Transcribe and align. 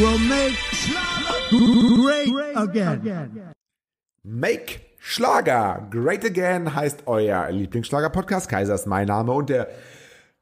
Will 0.00 0.18
make 0.18 0.54
great 1.50 2.56
again. 2.56 3.52
Make 4.24 4.80
Schlager 5.00 5.86
Great 5.90 6.24
Again 6.24 6.74
heißt 6.74 7.04
euer 7.06 7.50
Lieblingsschlager-Podcast. 7.50 8.48
Kaiser 8.48 8.74
ist 8.74 8.86
mein 8.86 9.08
Name 9.08 9.32
und 9.32 9.48
der 9.48 9.68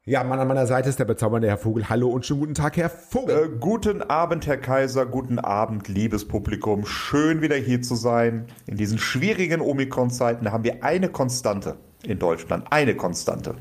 ja, 0.03 0.23
Mann 0.23 0.39
an 0.39 0.47
meiner 0.47 0.67
Seite 0.67 0.89
ist 0.89 0.99
der 0.99 1.05
bezaubernde 1.05 1.47
Herr 1.47 1.57
Vogel. 1.57 1.89
Hallo 1.89 2.09
und 2.09 2.25
schönen 2.25 2.39
guten 2.39 2.53
Tag, 2.53 2.77
Herr 2.77 2.89
Vogel. 2.89 3.35
Äh, 3.35 3.57
guten 3.59 4.01
Abend, 4.01 4.47
Herr 4.47 4.57
Kaiser. 4.57 5.05
Guten 5.05 5.37
Abend, 5.39 5.87
liebes 5.87 6.27
Publikum. 6.27 6.85
Schön 6.85 7.41
wieder 7.41 7.57
hier 7.57 7.81
zu 7.81 7.95
sein. 7.95 8.45
In 8.67 8.77
diesen 8.77 8.99
schwierigen 8.99 9.59
Omikron-Zeiten 9.59 10.51
haben 10.51 10.63
wir 10.63 10.83
eine 10.83 11.09
Konstante 11.09 11.75
in 12.03 12.19
Deutschland. 12.19 12.67
Eine 12.69 12.95
Konstante. 12.95 13.55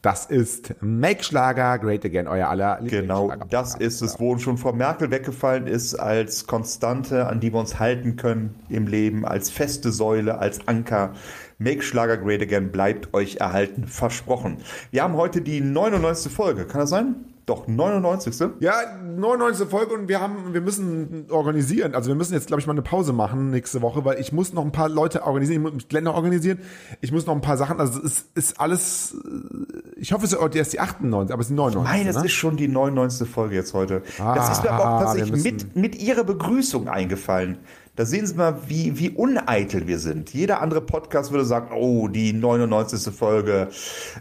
Das 0.00 0.26
ist 0.26 0.76
Make 0.80 1.24
Schlager 1.24 1.76
Great 1.80 2.04
Again, 2.04 2.28
euer 2.28 2.48
aller 2.48 2.78
Genau, 2.84 3.32
das 3.50 3.74
ist 3.74 4.00
es, 4.00 4.20
wo 4.20 4.30
uns 4.30 4.42
schon 4.42 4.56
vor 4.56 4.72
Merkel 4.72 5.10
weggefallen 5.10 5.66
ist, 5.66 5.96
als 5.96 6.46
Konstante, 6.46 7.26
an 7.26 7.40
die 7.40 7.52
wir 7.52 7.58
uns 7.58 7.80
halten 7.80 8.14
können 8.14 8.54
im 8.68 8.86
Leben, 8.86 9.26
als 9.26 9.50
feste 9.50 9.90
Säule, 9.90 10.38
als 10.38 10.68
Anker. 10.68 11.14
Make 11.58 11.82
Schlager 11.82 12.16
Great 12.16 12.42
Again 12.42 12.70
bleibt 12.70 13.12
euch 13.12 13.38
erhalten, 13.38 13.88
versprochen. 13.88 14.58
Wir 14.92 15.02
haben 15.02 15.14
heute 15.14 15.40
die 15.40 15.60
99. 15.60 16.32
Folge, 16.32 16.64
kann 16.66 16.82
das 16.82 16.90
sein? 16.90 17.16
Doch, 17.48 17.66
99. 17.66 18.50
Ja, 18.60 18.74
99. 19.02 19.68
Folge 19.68 19.94
und 19.94 20.06
wir 20.06 20.20
haben, 20.20 20.52
wir 20.52 20.60
müssen 20.60 21.24
organisieren. 21.30 21.94
Also 21.94 22.08
wir 22.08 22.14
müssen 22.14 22.34
jetzt, 22.34 22.48
glaube 22.48 22.60
ich, 22.60 22.66
mal 22.66 22.74
eine 22.74 22.82
Pause 22.82 23.14
machen 23.14 23.50
nächste 23.50 23.80
Woche, 23.80 24.04
weil 24.04 24.20
ich 24.20 24.34
muss 24.34 24.52
noch 24.52 24.62
ein 24.62 24.70
paar 24.70 24.90
Leute 24.90 25.24
organisieren, 25.24 25.64
ich 25.64 25.72
muss 25.72 25.90
Länder 25.90 26.12
organisieren. 26.12 26.58
Ich 27.00 27.10
muss 27.10 27.24
noch 27.24 27.34
ein 27.34 27.40
paar 27.40 27.56
Sachen, 27.56 27.80
also 27.80 28.00
es 28.00 28.04
ist, 28.04 28.36
ist 28.36 28.60
alles, 28.60 29.16
äh, 29.24 30.00
ich 30.00 30.12
hoffe, 30.12 30.26
es 30.26 30.34
ist 30.34 30.54
erst 30.56 30.72
die 30.74 30.80
98, 30.80 31.32
aber 31.32 31.40
es 31.40 31.46
ist 31.46 31.50
die 31.50 31.54
99. 31.54 31.90
Nein, 31.90 32.06
das 32.06 32.16
ne? 32.16 32.26
ist 32.26 32.32
schon 32.32 32.58
die 32.58 32.68
99. 32.68 33.26
Folge 33.26 33.54
jetzt 33.54 33.72
heute. 33.72 34.02
Ah, 34.18 34.34
das 34.34 34.50
ist 34.50 34.64
mir 34.64 34.70
aber 34.70 34.96
auch 34.96 35.00
tatsächlich 35.04 35.42
mit, 35.42 35.74
mit 35.74 36.02
Ihrer 36.02 36.24
Begrüßung 36.24 36.88
eingefallen. 36.88 37.56
Da 37.98 38.06
sehen 38.06 38.28
Sie 38.28 38.36
mal, 38.36 38.56
wie, 38.68 38.96
wie 38.96 39.10
uneitel 39.10 39.88
wir 39.88 39.98
sind. 39.98 40.32
Jeder 40.32 40.62
andere 40.62 40.80
Podcast 40.80 41.32
würde 41.32 41.44
sagen, 41.44 41.72
oh, 41.74 42.06
die 42.06 42.32
99. 42.32 43.12
Folge. 43.12 43.70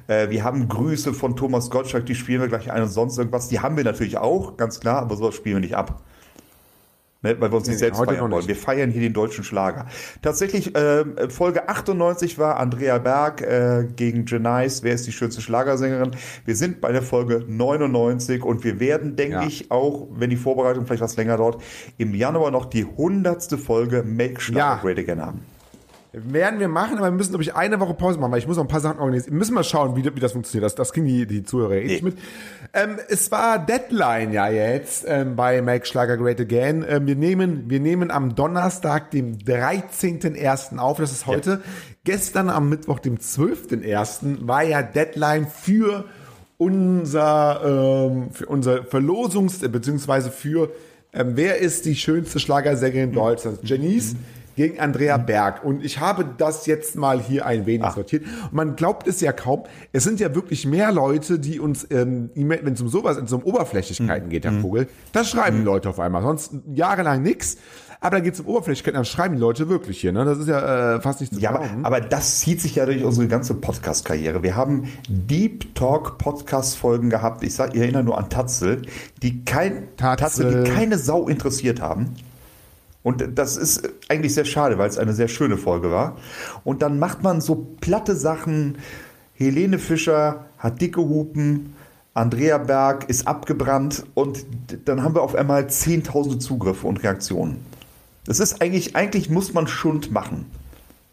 Äh, 0.07 0.31
wir 0.31 0.43
haben 0.43 0.67
Grüße 0.67 1.13
von 1.13 1.35
Thomas 1.35 1.69
Gottschalk, 1.69 2.07
die 2.07 2.15
spielen 2.15 2.41
wir 2.41 2.47
gleich 2.47 2.71
ein 2.71 2.81
und 2.81 2.89
sonst 2.89 3.19
irgendwas. 3.19 3.49
Die 3.49 3.59
haben 3.59 3.77
wir 3.77 3.83
natürlich 3.83 4.17
auch, 4.17 4.57
ganz 4.57 4.79
klar, 4.79 5.03
aber 5.03 5.15
sowas 5.15 5.35
spielen 5.35 5.57
wir 5.57 5.59
nicht 5.59 5.75
ab. 5.75 6.01
Ne, 7.23 7.35
weil 7.39 7.51
wir 7.51 7.57
uns 7.57 7.67
nicht 7.67 7.75
Nee, 7.75 7.79
selbst 7.79 7.97
heute 7.99 8.11
feiern 8.13 8.29
wollen. 8.29 8.35
nicht. 8.37 8.47
Wir 8.47 8.55
feiern 8.55 8.91
hier 8.91 9.01
den 9.01 9.13
deutschen 9.13 9.43
Schlager. 9.43 9.87
Tatsächlich, 10.21 10.75
äh, 10.75 11.03
Folge 11.29 11.67
98 11.67 12.37
war 12.37 12.57
Andrea 12.57 12.99
Berg 12.99 13.41
äh, 13.41 13.87
gegen 13.95 14.25
Janice. 14.27 14.83
Wer 14.83 14.93
ist 14.93 15.07
die 15.07 15.11
schönste 15.11 15.41
Schlagersängerin? 15.41 16.11
Wir 16.45 16.55
sind 16.55 16.79
bei 16.79 16.91
der 16.91 17.01
Folge 17.01 17.43
99 17.47 18.43
und 18.43 18.63
wir 18.63 18.79
werden, 18.79 19.15
denke 19.15 19.33
Ja. 19.37 19.43
ich, 19.47 19.71
auch, 19.71 20.07
wenn 20.11 20.29
die 20.29 20.35
Vorbereitung 20.37 20.85
vielleicht 20.85 21.01
was 21.01 21.15
länger 21.17 21.37
dauert, 21.37 21.61
im 21.97 22.13
Januar 22.13 22.51
noch 22.51 22.65
die 22.65 22.85
100. 22.85 23.57
Folge 23.59 24.03
Make 24.03 24.39
Schlager 24.39 24.59
Ja. 24.59 24.75
Great 24.81 24.99
Again 24.99 25.21
haben. 25.21 25.41
Werden 26.25 26.59
wir 26.59 26.67
machen, 26.67 26.97
aber 26.97 27.07
wir 27.07 27.11
müssen, 27.11 27.31
glaube 27.31 27.43
ich, 27.43 27.55
eine 27.55 27.79
Woche 27.79 27.93
Pause 27.93 28.19
machen, 28.19 28.31
weil 28.31 28.39
ich 28.39 28.47
muss 28.47 28.57
noch 28.57 28.63
ein 28.63 28.67
paar 28.69 28.79
Sachen 28.79 28.99
organisieren. 28.99 29.33
Wir 29.33 29.39
müssen 29.39 29.53
mal 29.53 29.63
schauen, 29.63 29.95
wie, 29.95 30.03
wie 30.03 30.19
das 30.19 30.31
funktioniert. 30.33 30.65
Das, 30.65 30.75
das 30.75 30.93
kriegen 30.93 31.05
die, 31.05 31.25
die 31.25 31.43
Zuhörer 31.43 31.75
eh 31.75 31.83
nicht 31.85 32.03
Nee. 32.03 32.09
mit. 32.09 32.17
Ähm, 32.73 32.97
es 33.09 33.31
war 33.31 33.59
Deadline 33.59 34.33
ja 34.33 34.49
jetzt 34.49 35.05
ähm, 35.07 35.35
bei 35.35 35.61
Make 35.61 35.85
Schlager 35.85 36.17
Great 36.17 36.39
Again. 36.41 36.85
Ähm, 36.87 37.07
wir, 37.07 37.15
nehmen, 37.15 37.69
wir 37.69 37.79
nehmen 37.79 38.11
am 38.11 38.35
Donnerstag, 38.35 39.11
dem 39.11 39.37
13.01. 39.37 40.77
auf, 40.77 40.97
das 40.97 41.11
ist 41.11 41.27
heute. 41.27 41.61
Gestern 42.03 42.49
am 42.49 42.69
Mittwoch, 42.69 42.99
dem 42.99 43.17
12.01. 43.17 44.47
war 44.47 44.63
ja 44.63 44.81
Deadline 44.81 45.47
für 45.47 46.05
unser, 46.57 48.09
ähm, 48.09 48.31
für 48.31 48.45
unser 48.47 48.81
Verlosungs- 48.83 49.67
beziehungsweise 49.67 50.31
für 50.31 50.71
ähm, 51.13 51.31
wer 51.35 51.57
ist 51.57 51.85
die 51.85 51.95
schönste 51.95 52.39
Schlagersängerin 52.39 53.11
Deutschlands? 53.13 53.59
Janice 53.63 54.15
gegen 54.57 54.79
Andrea 54.79 55.17
Berg. 55.17 55.63
Und 55.63 55.85
ich 55.85 55.99
habe 55.99 56.25
das 56.37 56.65
jetzt 56.65 56.95
mal 56.97 57.21
hier 57.21 57.45
ein 57.45 57.65
wenig 57.65 57.89
sortiert. 57.91 58.23
Und 58.45 58.53
man 58.53 58.75
glaubt 58.75 59.07
es 59.07 59.21
ja 59.21 59.31
kaum. 59.31 59.63
Es 59.93 60.03
sind 60.03 60.19
ja 60.19 60.35
wirklich 60.35 60.65
mehr 60.65 60.91
Leute, 60.91 61.39
die 61.39 61.59
uns 61.61 61.87
ähm, 61.91 62.31
wenn 62.35 62.73
es 62.73 62.81
um 62.81 62.89
sowas, 62.89 63.15
wenn 63.17 63.25
es 63.25 63.31
um 63.31 63.43
Oberflächlichkeiten 63.43 64.29
geht, 64.29 64.43
Herr 64.45 64.59
Vogel, 64.59 64.87
da 65.13 65.23
schreiben 65.23 65.59
die 65.59 65.63
Leute 65.63 65.89
auf 65.89 65.99
einmal. 65.99 66.23
Sonst 66.23 66.51
jahrelang 66.73 67.21
nix. 67.21 67.57
Aber 67.99 68.17
da 68.17 68.19
geht 68.19 68.35
es 68.35 68.39
um 68.39 68.47
Oberflächlichkeiten, 68.47 68.95
dann 68.95 69.05
schreiben 69.05 69.35
die 69.35 69.41
Leute 69.41 69.69
wirklich 69.69 69.99
hier. 70.01 70.11
Ne? 70.11 70.23
Das 70.25 70.37
ist 70.37 70.47
ja 70.47 70.95
äh, 70.97 71.01
fast 71.01 71.19
nicht 71.21 71.33
zu 71.33 71.39
Ja, 71.39 71.49
aber, 71.51 71.59
glauben. 71.65 71.85
aber 71.85 71.99
das 72.01 72.39
zieht 72.39 72.61
sich 72.61 72.75
ja 72.75 72.85
durch 72.85 73.03
unsere 73.03 73.27
ganze 73.27 73.55
Podcast-Karriere. 73.55 74.43
Wir 74.43 74.55
haben 74.55 74.87
Deep 75.09 75.73
Talk 75.73 76.17
Podcast-Folgen 76.19 77.09
gehabt. 77.09 77.43
Ich, 77.43 77.55
sag, 77.55 77.73
ich 77.73 77.81
erinnere 77.81 78.03
nur 78.03 78.17
an 78.17 78.29
Tatzel, 78.29 78.83
die 79.23 79.43
kein 79.45 79.95
Tatzel. 79.97 80.17
Tatzel, 80.45 80.63
die 80.63 80.69
keine 80.71 80.97
Sau 80.99 81.27
interessiert 81.27 81.81
haben. 81.81 82.13
Und 83.03 83.23
das 83.35 83.55
ist 83.57 83.89
eigentlich 84.09 84.33
sehr 84.33 84.45
schade, 84.45 84.77
weil 84.77 84.89
es 84.89 84.97
eine 84.97 85.13
sehr 85.13 85.27
schöne 85.27 85.57
Folge 85.57 85.91
war. 85.91 86.17
Und 86.63 86.81
dann 86.81 86.99
macht 86.99 87.23
man 87.23 87.41
so 87.41 87.67
platte 87.79 88.15
Sachen. 88.15 88.77
Helene 89.33 89.79
Fischer 89.79 90.45
hat 90.57 90.81
dicke 90.81 91.01
Hupen. 91.01 91.73
Andrea 92.13 92.57
Berg 92.57 93.09
ist 93.09 93.27
abgebrannt 93.27 94.03
und 94.15 94.43
dann 94.85 95.03
haben 95.03 95.13
wir 95.13 95.21
auf 95.21 95.35
einmal 95.35 95.69
zehntausende 95.69 96.39
Zugriffe 96.39 96.87
und 96.87 97.03
Reaktionen. 97.03 97.63
Das 98.25 98.39
ist 98.39 98.59
eigentlich, 98.59 98.95
eigentlich 98.95 99.29
muss 99.29 99.53
man 99.53 99.67
Schund 99.67 100.11
machen. 100.11 100.45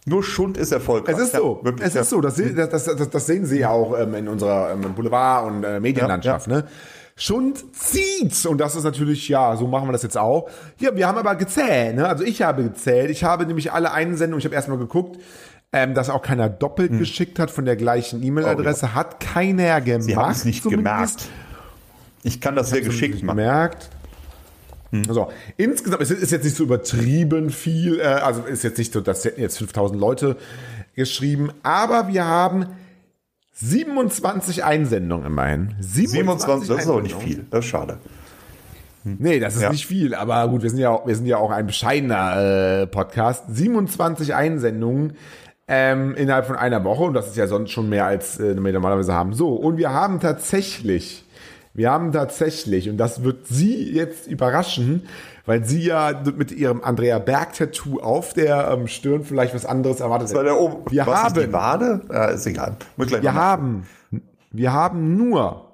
Nur 0.06 0.22
Schund 0.22 0.56
ist 0.56 0.72
erfolgreich. 0.72 1.16
Es 1.16 1.22
ist 1.22 1.36
so, 1.36 1.58
Ja, 1.58 1.64
wirklich, 1.64 1.88
es 1.88 1.94
ja. 1.94 2.00
ist 2.00 2.10
so. 2.10 2.20
Das, 2.20 2.36
das, 2.36 2.84
das, 2.84 3.10
das, 3.10 3.26
sehen 3.26 3.46
Sie 3.46 3.60
ja 3.60 3.70
auch 3.70 3.98
ähm, 3.98 4.14
in 4.14 4.28
unserer 4.28 4.72
ähm, 4.72 4.94
Boulevard- 4.94 5.46
und 5.46 5.64
äh, 5.64 5.80
Medienlandschaft. 5.80 6.48
Ne? 6.48 6.64
Schund 7.16 7.64
zieht 7.76 8.44
und 8.46 8.58
das 8.58 8.74
ist 8.74 8.82
natürlich, 8.82 9.28
ja, 9.28 9.56
so 9.56 9.68
machen 9.68 9.86
wir 9.88 9.92
das 9.92 10.02
jetzt 10.02 10.18
auch. 10.18 10.48
Ja, 10.80 10.96
wir 10.96 11.06
haben 11.06 11.16
aber 11.16 11.36
gezählt, 11.36 11.94
ne? 11.96 12.08
also 12.08 12.24
ich 12.24 12.42
habe 12.42 12.64
gezählt. 12.64 13.10
Ich 13.10 13.22
habe 13.22 13.46
nämlich 13.46 13.72
alle 13.72 13.92
Einsendungen, 13.92 14.40
ich 14.40 14.44
habe 14.44 14.54
erstmal 14.56 14.78
geguckt, 14.78 15.20
ähm, 15.72 15.94
dass 15.94 16.10
auch 16.10 16.22
keiner 16.22 16.48
doppelt 16.48 16.90
Hm. 16.90 16.98
geschickt 16.98 17.38
hat 17.38 17.50
von 17.52 17.64
der 17.64 17.76
gleichen 17.76 18.22
E-Mail-Adresse. 18.22 18.94
Hat 18.94 19.20
keiner 19.20 19.80
gemacht. 19.80 20.02
Sie 20.04 20.16
haben 20.16 20.32
es 20.32 20.44
nicht 20.44 20.62
zumindest. 20.62 20.88
gemerkt. 20.88 21.28
Ich 22.24 22.40
kann 22.40 22.56
das 22.56 22.70
sehr 22.70 22.80
geschickt 22.80 23.22
machen. 23.22 23.36
gemerkt. 23.38 23.90
Hm. 24.90 25.04
So, 25.04 25.30
insgesamt 25.56 26.02
es 26.02 26.10
ist 26.10 26.32
jetzt 26.32 26.44
nicht 26.44 26.56
so 26.56 26.64
übertrieben 26.64 27.50
viel, 27.50 28.00
äh, 28.00 28.04
also 28.04 28.42
ist 28.42 28.64
jetzt 28.64 28.78
nicht 28.78 28.92
so, 28.92 29.00
das 29.00 29.24
hätten 29.24 29.40
jetzt 29.40 29.58
5000 29.58 30.00
Leute 30.00 30.36
geschrieben, 30.94 31.50
aber 31.62 32.08
wir 32.08 32.24
haben 32.24 32.66
27 33.54 34.64
Einsendungen 34.64 35.26
immerhin. 35.26 35.74
27, 35.80 36.68
das 36.68 36.80
ist 36.80 36.88
aber 36.88 37.02
nicht 37.02 37.16
viel. 37.16 37.46
Das 37.50 37.60
ist 37.64 37.70
schade. 37.70 37.98
Nee, 39.04 39.38
das 39.38 39.54
ist 39.54 39.62
Ja. 39.62 39.70
nicht 39.70 39.86
viel, 39.86 40.14
aber 40.14 40.48
gut, 40.48 40.62
wir 40.62 40.70
sind 40.70 40.78
ja 40.78 40.90
auch, 40.90 41.06
wir 41.06 41.14
sind 41.14 41.26
ja 41.26 41.36
auch 41.36 41.50
ein 41.50 41.66
bescheidener 41.66 42.82
äh, 42.82 42.86
Podcast. 42.86 43.44
27 43.48 44.34
Einsendungen 44.34 45.12
ähm, 45.68 46.14
innerhalb 46.14 46.46
von 46.46 46.56
einer 46.56 46.82
Woche 46.84 47.04
und 47.04 47.14
das 47.14 47.28
ist 47.28 47.36
ja 47.36 47.46
sonst 47.46 47.70
schon 47.70 47.88
mehr 47.88 48.06
als 48.06 48.40
äh, 48.40 48.56
wir 48.62 48.72
normalerweise 48.72 49.12
haben. 49.12 49.34
So, 49.34 49.54
und 49.54 49.76
wir 49.76 49.92
haben 49.92 50.20
tatsächlich, 50.20 51.24
wir 51.74 51.90
haben 51.90 52.12
tatsächlich, 52.12 52.88
und 52.88 52.96
das 52.96 53.22
wird 53.24 53.46
Sie 53.46 53.92
jetzt 53.92 54.26
überraschen, 54.26 55.02
weil 55.46 55.64
Sie 55.64 55.82
ja 55.82 56.22
mit 56.36 56.52
Ihrem 56.52 56.82
Andrea 56.82 57.18
Berg-Tattoo 57.18 58.00
auf 58.00 58.32
der 58.32 58.70
ähm, 58.70 58.86
Stirn 58.88 59.24
vielleicht 59.24 59.54
was 59.54 59.66
anderes 59.66 60.00
erwartet. 60.00 60.28
Das 60.28 60.34
war 60.34 60.44
der 60.44 60.58
oben. 60.58 60.90
wir 60.90 61.06
Was 61.06 61.22
haben, 61.22 61.36
ist 61.38 61.46
die 61.46 61.52
Wade? 61.52 62.00
Ja, 62.10 62.24
ist 62.26 62.46
egal. 62.46 62.76
Wir 62.96 63.34
haben, 63.34 63.86
wir 64.50 64.72
haben 64.72 65.16
nur 65.16 65.72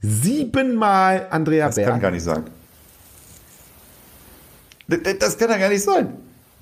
siebenmal 0.00 1.26
Andrea 1.30 1.66
Das 1.66 1.76
Berg. 1.76 1.88
kann 1.90 2.00
gar 2.00 2.10
nicht 2.10 2.22
sein. 2.24 2.44
Das, 4.86 5.00
das 5.18 5.38
kann 5.38 5.50
ja 5.50 5.58
gar 5.58 5.68
nicht 5.68 5.82
sein. 5.84 6.14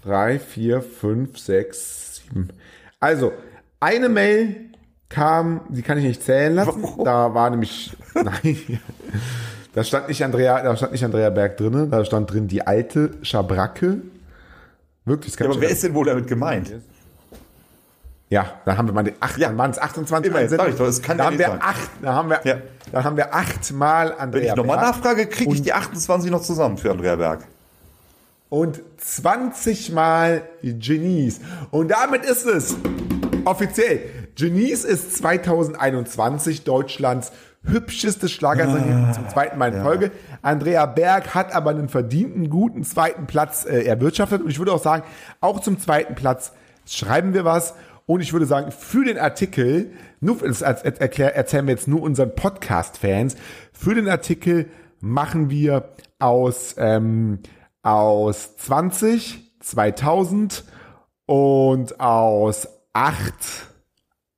Drei, 0.03 0.39
vier, 0.39 0.83
fünf, 0.83 1.39
sechs, 1.39 2.17
sieben. 2.17 2.49
Also, 2.99 3.33
eine 3.81 4.09
Mail 4.09 4.57
kam, 5.09 5.61
die 5.69 5.83
kann 5.83 5.99
ich 5.99 6.05
nicht 6.05 6.23
zählen 6.23 6.55
lassen. 6.55 6.83
Warum? 6.83 7.05
Da 7.05 7.35
war 7.35 7.51
nämlich, 7.51 7.97
nein, 8.15 8.81
da 9.77 9.85
stand 9.85 10.09
nicht 10.09 10.25
Andrea, 10.25 10.63
da 10.63 10.75
stand 10.77 10.93
nicht 10.93 11.05
Andrea 11.05 11.29
Berg 11.31 11.59
drinne, 11.59 11.87
da 11.87 12.03
stand 12.05 12.33
drin 12.33 12.49
die 12.49 12.67
alte 12.67 13.11
Schabracke. 13.23 13.99
Wirklich, 15.05 15.39
Ja, 15.39 15.47
aber 15.47 15.61
wer 15.61 15.69
ist 15.71 15.83
denn 15.85 15.93
wohl 15.95 16.07
damit 16.07 16.27
gemeint? 16.27 16.73
Ja, 18.29 18.55
dann 18.65 18.77
haben 18.77 18.89
wir 18.89 18.93
mal 18.95 19.05
die 19.05 19.13
acht, 19.21 19.39
Ja. 19.39 19.57
waren 19.57 19.71
es 19.71 19.79
28 19.79 20.31
Immerhin, 20.33 20.49
sag 20.49 20.69
ich 20.69 20.75
doch, 20.75 20.87
das 20.87 21.01
kann 21.03 21.17
da 21.19 21.27
haben 21.27 21.39
wir 21.39 21.47
sein. 21.47 21.59
acht, 21.63 21.91
da 22.03 22.13
haben 22.15 22.31
wir, 22.31 22.41
Ja. 22.43 22.57
dann 22.91 23.05
haben 23.05 23.17
wir 23.17 23.33
achtmal 23.35 24.15
Andrea 24.19 24.43
Wenn 24.43 24.49
ich 24.51 24.57
nochmal 24.57 24.79
nachfrage, 24.79 25.27
kriege 25.27 25.53
ich 25.53 25.63
die 25.63 25.73
28 25.73 26.31
noch 26.31 26.43
zusammen 26.43 26.77
für 26.79 26.91
Andrea 26.91 27.15
Berg. 27.17 27.41
und 28.49 28.81
20 28.97 29.93
Mal 29.93 30.43
Genies. 30.63 31.41
Und 31.71 31.89
damit 31.91 32.25
ist 32.25 32.47
es 32.47 32.75
offiziell. 33.45 34.01
Genies 34.37 34.85
ist 34.85 35.17
2021 35.19 36.65
Deutschlands 36.65 37.31
hübscheste 37.67 38.29
Schlagersängerin 38.29 39.13
zum 39.13 39.29
zweiten 39.29 39.59
Mal 39.59 39.73
in 39.75 39.83
Folge. 39.83 40.11
Andrea 40.43 40.87
Berg 40.87 41.35
hat 41.35 41.55
aber 41.55 41.71
einen 41.71 41.89
verdienten, 41.89 42.49
guten 42.51 42.85
zweiten 42.85 43.27
Platz 43.27 43.65
äh, 43.65 43.83
erwirtschaftet. 43.85 44.43
Und 44.43 44.51
ich 44.51 44.59
würde 44.59 44.73
auch 44.73 44.83
sagen, 44.83 45.03
auch 45.41 45.61
zum 45.61 45.79
zweiten 45.81 46.15
Platz 46.15 46.53
schreiben 46.87 47.35
wir 47.35 47.45
was. 47.45 47.75
Und 48.07 48.21
ich 48.21 48.33
würde 48.33 48.47
sagen, 48.47 48.71
für 48.71 49.05
den 49.05 49.19
Artikel, 49.19 49.91
nur, 50.21 50.39
das 50.39 50.63
er- 50.63 50.85
erzählen 51.37 51.67
wir 51.67 51.75
jetzt 51.75 51.89
nur 51.89 52.03
unseren 52.03 52.35
Podcast-Fans, 52.35 53.35
für 53.73 53.95
den 53.97 54.09
Artikel 54.09 54.67
machen 55.01 55.51
wir 55.51 55.89
aus, 56.21 56.77
ähm, 56.79 57.41
aus 57.83 58.57
20, 58.59 59.59
2000 59.61 60.65
und 61.27 62.01
aus 62.01 62.69
8, 62.93 63.25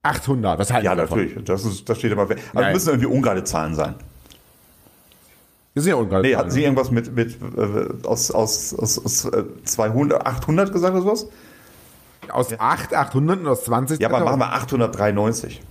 800. 0.08 0.58
Was 0.58 0.72
halten 0.72 0.86
Ja, 0.86 0.94
davon? 0.94 1.18
natürlich. 1.18 1.44
Das, 1.44 1.64
ist, 1.64 1.88
das 1.88 1.98
steht 1.98 2.12
immer. 2.12 2.22
Also 2.22 2.34
Ja, 2.54 2.72
müssen 2.72 2.88
irgendwie 2.88 3.06
ungerade 3.06 3.44
Zahlen 3.44 3.74
sein. 3.74 3.94
Das 5.74 5.84
sind 5.84 5.90
ja 5.92 5.96
ungerade 5.96 6.22
Nee, 6.22 6.32
Zahlen. 6.32 6.38
hatten 6.40 6.50
Sie 6.50 6.62
irgendwas 6.64 6.90
mit, 6.90 7.14
mit 7.14 7.36
äh, 7.56 8.06
aus, 8.06 8.30
aus, 8.30 8.74
aus, 8.74 8.98
aus 9.04 9.24
äh, 9.26 9.44
200, 9.64 10.26
800 10.26 10.72
gesagt 10.72 10.94
oder 10.94 11.02
sowas? 11.02 11.26
Aus 12.30 12.48
8, 12.58 12.94
800 12.94 13.40
und 13.40 13.46
aus 13.46 13.64
20. 13.64 14.00
Ja, 14.00 14.08
aber 14.08 14.24
machen 14.24 14.40
wir 14.40 14.52
893. 14.52 15.62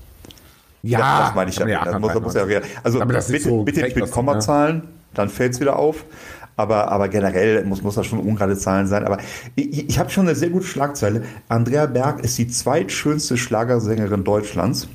Ja, 0.83 1.25
das 1.25 1.35
meine 1.35 1.49
ich 1.49 1.57
ja. 1.57 1.65
damit. 1.65 1.87
Das 1.87 1.99
muss, 1.99 2.33
das 2.33 2.45
muss 2.45 2.51
ja, 2.51 2.61
also 2.83 2.99
das 3.03 3.25
ist 3.25 3.31
bitte, 3.31 3.49
so 3.49 3.63
bitte 3.63 3.81
nicht 3.81 3.95
mit 3.95 4.09
Kommazahlen, 4.11 4.83
dann 5.13 5.29
fällt 5.29 5.53
es 5.53 5.59
wieder 5.59 5.75
auf. 5.77 6.05
Aber, 6.57 6.91
aber 6.91 7.07
generell 7.07 7.63
muss, 7.65 7.83
muss 7.83 7.95
das 7.95 8.07
schon 8.07 8.19
ungerade 8.19 8.57
Zahlen 8.57 8.87
sein. 8.87 9.05
Aber 9.05 9.19
ich, 9.55 9.89
ich 9.89 9.99
habe 9.99 10.09
schon 10.09 10.27
eine 10.27 10.35
sehr 10.35 10.49
gute 10.49 10.65
Schlagzeile. 10.65 11.23
Andrea 11.47 11.85
Berg 11.85 12.23
ist 12.23 12.37
die 12.37 12.47
zweitschönste 12.47 13.37
Schlagersängerin 13.37 14.23
Deutschlands. 14.23 14.87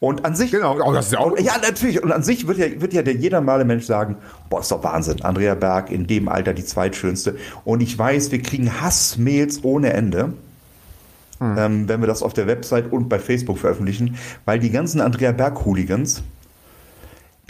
Und 0.00 0.24
an 0.24 0.34
sich. 0.34 0.50
Genau, 0.50 0.78
oh, 0.82 0.92
das 0.92 1.06
ist 1.06 1.12
ja 1.12 1.20
auch. 1.20 1.38
Ja, 1.38 1.58
natürlich. 1.62 2.02
Und 2.02 2.10
an 2.10 2.22
sich 2.22 2.46
wird 2.48 2.58
ja, 2.58 2.80
wird 2.80 2.92
ja 2.92 3.02
der 3.02 3.14
jeder 3.14 3.40
normale 3.40 3.64
Mensch 3.64 3.84
sagen, 3.84 4.16
boah, 4.48 4.60
ist 4.60 4.72
doch 4.72 4.82
Wahnsinn. 4.82 5.22
Andrea 5.22 5.54
Berg 5.54 5.90
in 5.90 6.06
dem 6.06 6.28
Alter 6.28 6.54
die 6.54 6.64
zweitschönste. 6.64 7.36
Und 7.64 7.82
ich 7.82 7.96
weiß, 7.96 8.32
wir 8.32 8.42
kriegen 8.42 8.80
Hassmails 8.80 9.62
ohne 9.62 9.92
Ende. 9.92 10.32
Ähm, 11.42 11.88
wenn 11.88 12.00
wir 12.00 12.06
das 12.06 12.22
auf 12.22 12.34
der 12.34 12.46
Website 12.46 12.92
und 12.92 13.08
bei 13.08 13.18
Facebook 13.18 13.58
veröffentlichen, 13.58 14.16
weil 14.44 14.58
die 14.58 14.70
ganzen 14.70 15.00
Andrea 15.00 15.32
Berg-Hooligans 15.32 16.22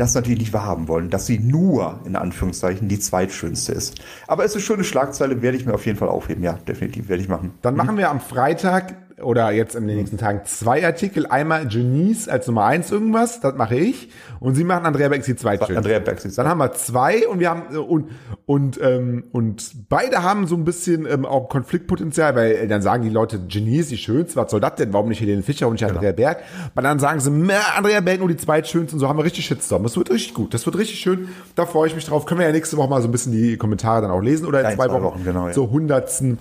das 0.01 0.15
natürlich 0.15 0.39
nicht 0.39 0.53
wahrhaben 0.53 0.89
wollen, 0.89 1.11
dass 1.11 1.27
sie 1.27 1.39
nur, 1.39 2.01
in 2.05 2.17
Anführungszeichen, 2.17 2.89
die 2.89 2.99
zweitschönste 2.99 3.73
ist. 3.73 4.01
Aber 4.27 4.45
es 4.45 4.53
ist 4.53 4.57
eine 4.57 4.65
schöne 4.65 4.85
Schlagzeile, 4.85 5.43
werde 5.43 5.59
ich 5.59 5.67
mir 5.67 5.75
auf 5.75 5.85
jeden 5.85 5.99
Fall 5.99 6.09
aufheben. 6.09 6.43
Ja, 6.43 6.55
definitiv, 6.55 7.09
werde 7.09 7.23
ich 7.23 7.29
machen. 7.29 7.53
Dann 7.63 7.77
machen 7.77 7.99
wir 7.99 8.11
am 8.11 8.21
Freitag 8.21 8.97
oder 9.23 9.51
jetzt 9.51 9.75
in 9.75 9.87
den 9.87 9.97
nächsten 9.97 10.19
Tagen 10.19 10.43
zwei 10.45 10.85
Artikel. 10.85 11.27
Einmal 11.27 11.67
Genies 11.67 12.29
als 12.29 12.47
Nummer 12.47 12.65
eins 12.65 12.91
irgendwas, 12.91 13.41
das 13.41 13.55
mache 13.55 13.77
ich. 13.77 14.11
Und 14.41 14.55
Sie 14.55 14.65
machen 14.65 14.87
Andrea 14.87 15.09
Beck 15.09 15.25
die 15.25 15.37
zweitschönste. 15.37 15.77
Andrea 15.77 15.99
die 16.01 16.35
Dann 16.35 16.49
haben 16.49 16.59
wir 16.59 16.73
zwei 16.73 17.29
und 17.29 17.41
wir 17.41 17.51
haben 17.51 17.75
äh, 17.75 17.79
und 17.79 18.09
und 18.47 18.81
ähm, 18.83 19.25
und 19.33 19.89
beide 19.89 20.23
haben 20.23 20.47
so 20.47 20.57
ein 20.57 20.65
bisschen 20.65 21.07
ähm, 21.07 21.25
auch 21.25 21.49
Konfliktpotenzial, 21.49 22.35
weil 22.35 22.53
äh, 22.53 22.67
dann 22.67 22.83
sagen 22.83 23.03
die 23.03 23.11
Leute, 23.11 23.39
Genie 23.39 23.79
ist 23.79 23.91
die 23.91 23.99
schönste, 23.99 24.37
was 24.37 24.51
soll 24.51 24.61
das 24.61 24.77
denn? 24.77 24.93
Warum 24.93 25.09
nicht 25.09 25.21
Helene 25.21 25.43
Fischer 25.43 25.67
und 25.67 25.75
nicht 25.75 25.85
Andrea 25.85 26.13
Berg? 26.13 26.39
Aber 26.73 26.83
dann 26.83 26.99
sagen 26.99 27.21
sie, 27.21 27.31
Andrea 27.77 28.01
Berg 28.01 28.21
nur 28.21 28.29
die 28.29 28.37
zweitschönste 28.37 28.97
und 28.97 29.01
so 29.01 29.09
haben 29.09 29.19
wir 29.19 29.25
richtig 29.25 29.47
Shitstorm. 29.47 29.83
Das 29.83 29.97
wird 29.97 30.11
richtig 30.11 30.35
gut, 30.35 30.55
das 30.55 30.67
wird 30.67 30.77
richtig 30.77 30.99
schön. 31.01 31.29
Da 31.55 31.67
freue 31.67 31.89
ich 31.89 31.95
mich 31.95 32.07
drauf. 32.07 32.27
Können 32.27 32.41
wir 32.41 32.47
ja 32.47 32.53
nächste 32.53 32.77
Woche 32.77 32.89
mal 32.89 33.03
so 33.03 33.09
ein 33.09 33.13
bisschen 33.13 33.33
die 33.33 33.57
Kommentare 33.57 34.03
dann 34.03 34.11
auch 34.11 34.21
lesen 34.21 34.47
oder 34.47 34.61
in, 34.61 34.65
Ja, 34.65 34.71
in 34.71 34.77
zwei, 34.77 34.91
Wochen, 34.91 35.03
Wochen, 35.03 35.25
genau, 35.25 35.47
ja. 35.49 35.53
zur 35.53 35.71
hundertsten, 35.71 36.39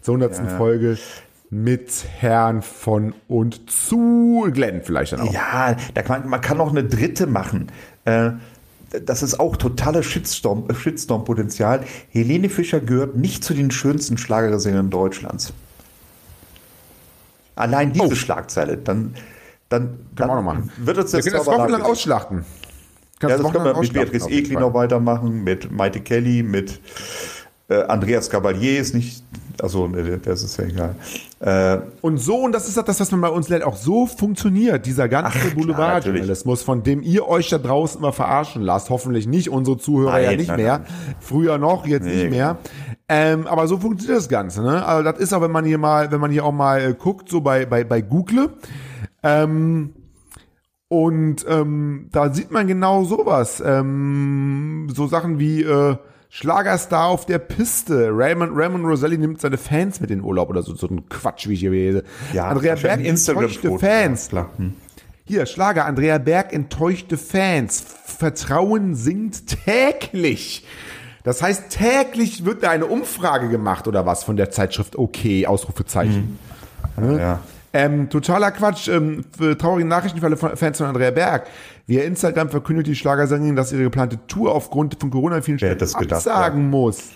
zur 0.00 0.14
hundertsten 0.14 0.48
Folge 0.48 0.98
mit 1.50 2.04
Herrn 2.18 2.62
von 2.62 3.14
und 3.26 3.70
zu 3.70 4.48
Glenn 4.52 4.82
vielleicht 4.82 5.12
dann 5.12 5.20
auch. 5.22 5.32
Ja, 5.32 5.76
da 5.94 6.02
kann 6.02 6.28
man, 6.28 6.40
kann 6.40 6.58
noch 6.58 6.70
eine 6.70 6.84
dritte 6.84 7.26
machen. 7.26 7.72
Äh, 8.04 8.32
das 9.04 9.22
ist 9.22 9.38
auch 9.38 9.56
totales 9.56 10.06
Shitstorm, 10.06 10.68
äh, 10.68 10.74
Shitstorm-Potenzial. 10.74 11.84
Helene 12.10 12.48
Fischer 12.48 12.80
gehört 12.80 13.16
nicht 13.16 13.44
zu 13.44 13.54
den 13.54 13.70
schönsten 13.70 14.18
Schlagersängerinnen 14.18 14.90
Deutschlands. 14.90 15.52
Allein 17.54 17.92
diese 17.92 18.06
Oh. 18.06 18.14
Schlagzeile, 18.14 18.76
dann, 18.76 19.14
dann, 19.68 19.88
wir 19.88 19.96
dann 20.14 20.28
noch 20.28 20.42
machen. 20.42 20.70
wird 20.78 20.98
uns 20.98 21.12
Wir 21.12 21.18
das 21.18 21.24
können 21.26 21.38
das 21.38 21.46
wochenlang 21.46 21.82
ausschlachten. 21.82 22.44
Ja, 23.20 23.36
das 23.36 23.52
können 23.52 23.64
wir 23.64 23.78
mit 23.78 23.92
Beatrice 23.92 24.28
Egli 24.30 24.54
noch 24.54 24.74
weitermachen, 24.74 25.42
mit 25.42 25.72
Maite 25.72 26.00
Kelly, 26.00 26.44
mit 26.44 26.80
äh, 27.68 27.82
Andreas 27.84 28.30
Cavalier 28.30 28.80
ist 28.80 28.94
nicht, 28.94 29.22
also 29.60 29.86
ne, 29.88 30.18
das 30.18 30.42
ist 30.42 30.56
ja 30.56 30.64
egal. 30.64 30.94
Äh, 31.40 31.78
Und 32.00 32.18
so, 32.18 32.36
und 32.36 32.52
das 32.52 32.66
ist 32.68 32.76
das, 32.76 33.00
was 33.00 33.10
man 33.12 33.20
bei 33.20 33.28
uns 33.28 33.48
lernt, 33.48 33.64
auch 33.64 33.76
so 33.76 34.06
funktioniert 34.06 34.86
dieser 34.86 35.08
ganze 35.08 35.50
Boulevardjournalismus, 35.54 36.62
von 36.62 36.82
dem 36.82 37.02
ihr 37.02 37.28
euch 37.28 37.48
da 37.50 37.58
draußen 37.58 38.00
immer 38.00 38.12
verarschen 38.12 38.62
lasst. 38.62 38.90
Hoffentlich 38.90 39.26
nicht, 39.26 39.50
unsere 39.50 39.76
Zuhörer 39.76 40.20
ja 40.20 40.28
Nein, 40.30 40.38
nicht 40.38 40.48
nein, 40.48 40.56
mehr. 40.60 40.78
nein. 40.78 40.86
Früher 41.20 41.58
noch, 41.58 41.86
jetzt 41.86 42.04
Nee, 42.04 42.14
nicht 42.14 42.30
mehr. 42.30 42.56
Ähm, 43.08 43.46
aber 43.46 43.66
so 43.68 43.78
funktioniert 43.78 44.18
das 44.18 44.28
Ganze. 44.28 44.62
Ne? 44.62 44.84
Also 44.84 45.02
das 45.10 45.18
ist 45.20 45.32
auch, 45.32 45.40
wenn 45.40 45.50
man 45.50 45.64
hier 45.64 45.78
mal, 45.78 46.10
wenn 46.10 46.20
man 46.20 46.30
hier 46.30 46.44
auch 46.44 46.52
mal 46.52 46.80
äh, 46.80 46.94
guckt, 46.94 47.28
so 47.28 47.40
bei, 47.40 47.64
bei, 47.66 47.84
bei 47.84 48.00
Google, 48.02 48.50
ähm, 49.22 49.94
und 50.90 51.44
ähm, 51.46 52.08
da 52.12 52.32
sieht 52.32 52.50
man 52.50 52.66
genau 52.66 53.04
sowas. 53.04 53.62
Ähm, 53.64 54.88
so 54.94 55.06
Sachen 55.06 55.38
wie 55.38 55.62
äh, 55.62 55.96
Schlagerstar 56.30 57.06
auf 57.06 57.26
der 57.26 57.38
Piste. 57.38 58.10
Raymond, 58.12 58.52
Raymond 58.54 58.84
Roselli 58.84 59.16
nimmt 59.16 59.40
seine 59.40 59.56
Fans 59.56 60.00
mit 60.00 60.10
in 60.10 60.18
den 60.18 60.24
Urlaub 60.24 60.50
oder 60.50 60.62
so, 60.62 60.74
so 60.74 60.86
ein 60.86 61.08
Quatsch, 61.08 61.48
wie 61.48 61.54
ich 61.54 61.60
hier 61.60 61.70
lese. 61.70 62.04
ja, 62.32 62.48
Andrea 62.48 62.74
Berg 62.74 63.04
enttäuschte. 63.04 63.78
Fans. 63.78 64.30
Ja. 64.32 64.50
Hm. 64.56 64.74
Hier, 65.24 65.46
Schlager, 65.46 65.84
Andrea 65.84 66.18
Berg 66.18 66.52
enttäuschte 66.52 67.18
Fans. 67.18 67.84
Vertrauen 68.04 68.94
sinkt 68.94 69.64
täglich. 69.64 70.66
Das 71.22 71.42
heißt, 71.42 71.70
täglich 71.70 72.44
wird 72.44 72.62
da 72.62 72.70
eine 72.70 72.86
Umfrage 72.86 73.48
gemacht 73.48 73.86
oder 73.86 74.06
was 74.06 74.24
von 74.24 74.36
der 74.36 74.50
Zeitschrift 74.50 74.96
Okay, 74.96 75.46
Ausrufezeichen. 75.46 76.38
Ja. 76.96 77.40
Ähm, 77.72 78.08
totaler 78.08 78.50
Quatsch. 78.50 78.88
Ähm, 78.88 79.24
für 79.36 79.56
traurige 79.56 79.86
Nachrichten 79.86 80.20
für 80.20 80.26
alle 80.26 80.36
Fans 80.36 80.78
von 80.78 80.86
Andrea 80.86 81.10
Berg. 81.10 81.46
Via 81.86 82.02
Instagram 82.02 82.50
verkündet 82.50 82.86
die 82.86 82.94
Schlagersängerin, 82.94 83.56
dass 83.56 83.72
ihre 83.72 83.84
geplante 83.84 84.18
Tour 84.26 84.54
aufgrund 84.54 84.98
von 85.00 85.10
Corona 85.10 85.36
in 85.38 85.42
vielen 85.42 85.58
Städten 85.58 85.84
absagen 85.84 86.70
muss. 86.70 87.10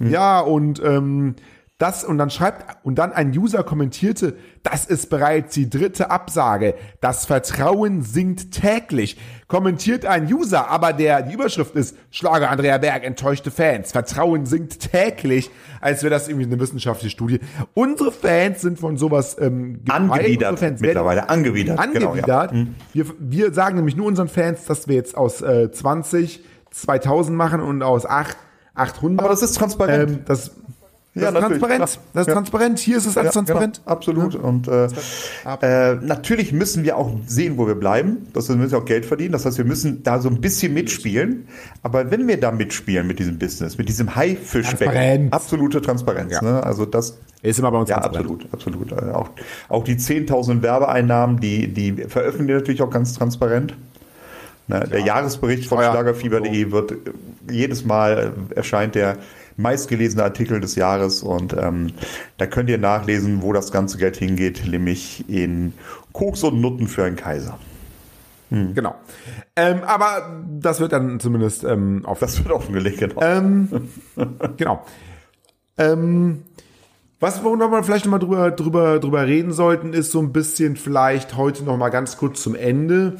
Ja, 0.00 0.40
und 0.40 0.82
ähm, 0.82 1.34
das 1.80 2.04
und 2.04 2.18
dann 2.18 2.30
schreibt 2.30 2.84
und 2.84 2.96
dann 2.96 3.12
ein 3.12 3.36
User 3.36 3.64
kommentierte, 3.64 4.36
das 4.62 4.84
ist 4.84 5.08
bereits 5.08 5.54
die 5.54 5.70
dritte 5.70 6.10
Absage. 6.10 6.74
Das 7.00 7.24
Vertrauen 7.24 8.02
sinkt 8.02 8.52
täglich. 8.52 9.18
Kommentiert 9.48 10.04
ein 10.04 10.32
User, 10.32 10.68
aber 10.68 10.92
der 10.92 11.22
die 11.22 11.32
Überschrift 11.34 11.74
ist 11.74 11.96
Schlager 12.10 12.50
Andrea 12.50 12.76
Berg 12.78 13.04
enttäuschte 13.04 13.50
Fans. 13.50 13.92
Vertrauen 13.92 14.44
sinkt 14.44 14.92
täglich, 14.92 15.50
als 15.80 16.02
wäre 16.02 16.10
das 16.10 16.28
irgendwie 16.28 16.46
eine 16.46 16.60
wissenschaftliche 16.60 17.10
Studie. 17.10 17.40
Unsere 17.72 18.12
Fans 18.12 18.60
sind 18.60 18.78
von 18.78 18.98
sowas 18.98 19.36
ähm. 19.40 19.80
Angewidert 19.88 20.58
Fans 20.58 20.80
werden- 20.80 20.80
mittlerweile, 20.82 21.30
angewidert. 21.30 21.80
Genau, 21.94 22.14
ja. 22.14 22.40
angewidert. 22.40 22.76
wir, 22.92 23.06
wir 23.18 23.54
sagen 23.54 23.76
nämlich 23.76 23.96
nur 23.96 24.06
unseren 24.06 24.28
Fans, 24.28 24.66
dass 24.66 24.86
wir 24.86 24.96
jetzt 24.96 25.16
aus 25.16 25.40
äh, 25.40 25.72
20 25.72 26.44
2000 26.72 27.36
machen 27.36 27.60
und 27.60 27.82
aus 27.82 28.06
8 28.06 28.36
800. 28.74 29.20
Aber 29.20 29.28
das 29.28 29.42
ist 29.42 29.56
transparent. 29.56 30.10
Ähm, 30.10 30.18
das, 30.26 30.52
das 31.14 31.22
Ja, 31.22 31.28
ist 31.28 31.34
natürlich, 31.34 31.60
transparent. 31.60 31.76
klar. 31.78 32.04
Das 32.12 32.20
ist 32.22 32.26
Ja. 32.28 32.32
transparent. 32.34 32.78
Hier 32.78 32.96
ist 32.98 33.06
es 33.06 33.16
alles 33.16 33.28
Ja, 33.28 33.32
transparent. 33.42 33.80
Genau, 33.84 33.90
absolut. 33.96 34.34
Und 34.36 34.68
äh, 34.68 34.88
äh, 35.62 35.94
natürlich 36.02 36.52
müssen 36.52 36.84
wir 36.84 36.96
auch 36.96 37.10
sehen, 37.26 37.58
wo 37.58 37.66
wir 37.66 37.74
bleiben. 37.74 38.28
Das 38.32 38.44
heißt, 38.48 38.58
wir 38.58 38.62
müssen 38.62 38.76
auch 38.76 38.84
Geld 38.84 39.04
verdienen. 39.06 39.32
Das 39.32 39.44
heißt, 39.44 39.58
wir 39.58 39.64
müssen 39.64 40.02
da 40.04 40.20
so 40.20 40.28
ein 40.28 40.40
bisschen 40.40 40.72
mitspielen. 40.72 41.48
Aber 41.82 42.10
wenn 42.10 42.28
wir 42.28 42.38
da 42.38 42.52
mitspielen 42.52 43.06
mit 43.06 43.18
diesem 43.18 43.38
Business, 43.38 43.76
mit 43.76 43.88
diesem 43.88 44.14
Haifischbecken, 44.14 45.32
absolute 45.32 45.82
Transparenz. 45.82 46.32
Ja. 46.32 46.42
Ne? 46.42 46.62
Also 46.62 46.86
das 46.86 47.18
Ist 47.42 47.58
immer 47.58 47.70
bei 47.72 47.78
uns 47.78 47.88
ja, 47.90 47.98
transparent. 48.00 48.44
absolut, 48.52 48.90
absolut. 48.92 48.92
Äh, 48.92 49.12
Auch, 49.12 49.30
auch 49.68 49.82
die 49.84 49.96
10.000 49.96 50.62
Werbeeinnahmen, 50.62 51.40
die, 51.40 51.68
die 51.68 51.92
veröffentlichen 51.92 52.48
wir 52.48 52.56
natürlich 52.56 52.82
auch 52.82 52.90
ganz 52.90 53.14
transparent. 53.14 53.74
Ne, 54.68 54.86
Der 54.92 55.00
Jahresbericht 55.00 55.66
von 55.66 55.78
Schlagerfieber.de 55.78 56.70
wird 56.70 56.92
äh, 56.92 56.96
jedes 57.50 57.84
Mal 57.84 58.32
äh, 58.50 58.54
erscheint 58.54 58.94
der 58.94 59.16
meistgelesene 59.56 60.22
Artikel 60.22 60.60
des 60.60 60.74
Jahres 60.74 61.22
und 61.22 61.54
ähm, 61.56 61.92
da 62.38 62.46
könnt 62.46 62.70
ihr 62.70 62.78
nachlesen, 62.78 63.42
wo 63.42 63.52
das 63.52 63.72
ganze 63.72 63.98
Geld 63.98 64.16
hingeht, 64.16 64.62
nämlich 64.66 65.28
in 65.28 65.74
Koks 66.12 66.42
und 66.42 66.60
Nutten 66.60 66.88
für 66.88 67.04
einen 67.04 67.16
Kaiser. 67.16 67.58
Genau. 68.50 68.96
Ähm, 69.54 69.82
aber 69.84 70.42
das 70.58 70.80
wird 70.80 70.92
dann 70.92 71.20
zumindest 71.20 71.62
ähm, 71.62 72.04
auf 72.04 72.18
Das 72.18 72.42
wird 72.42 72.52
offengelegt, 72.52 72.98
genau. 72.98 73.20
Ähm, 73.22 73.88
genau. 74.56 74.84
Ähm, 75.78 76.42
Was 77.20 77.44
wir 77.44 77.82
vielleicht 77.84 78.06
noch 78.06 78.10
mal 78.10 78.18
drüber, 78.18 78.50
drüber, 78.50 78.98
drüber 78.98 79.26
reden 79.26 79.52
sollten, 79.52 79.92
ist 79.92 80.10
so 80.10 80.18
ein 80.20 80.32
bisschen 80.32 80.76
vielleicht 80.76 81.36
heute 81.36 81.62
noch 81.62 81.76
mal 81.76 81.90
ganz 81.90 82.16
kurz 82.16 82.42
zum 82.42 82.56
Ende. 82.56 83.18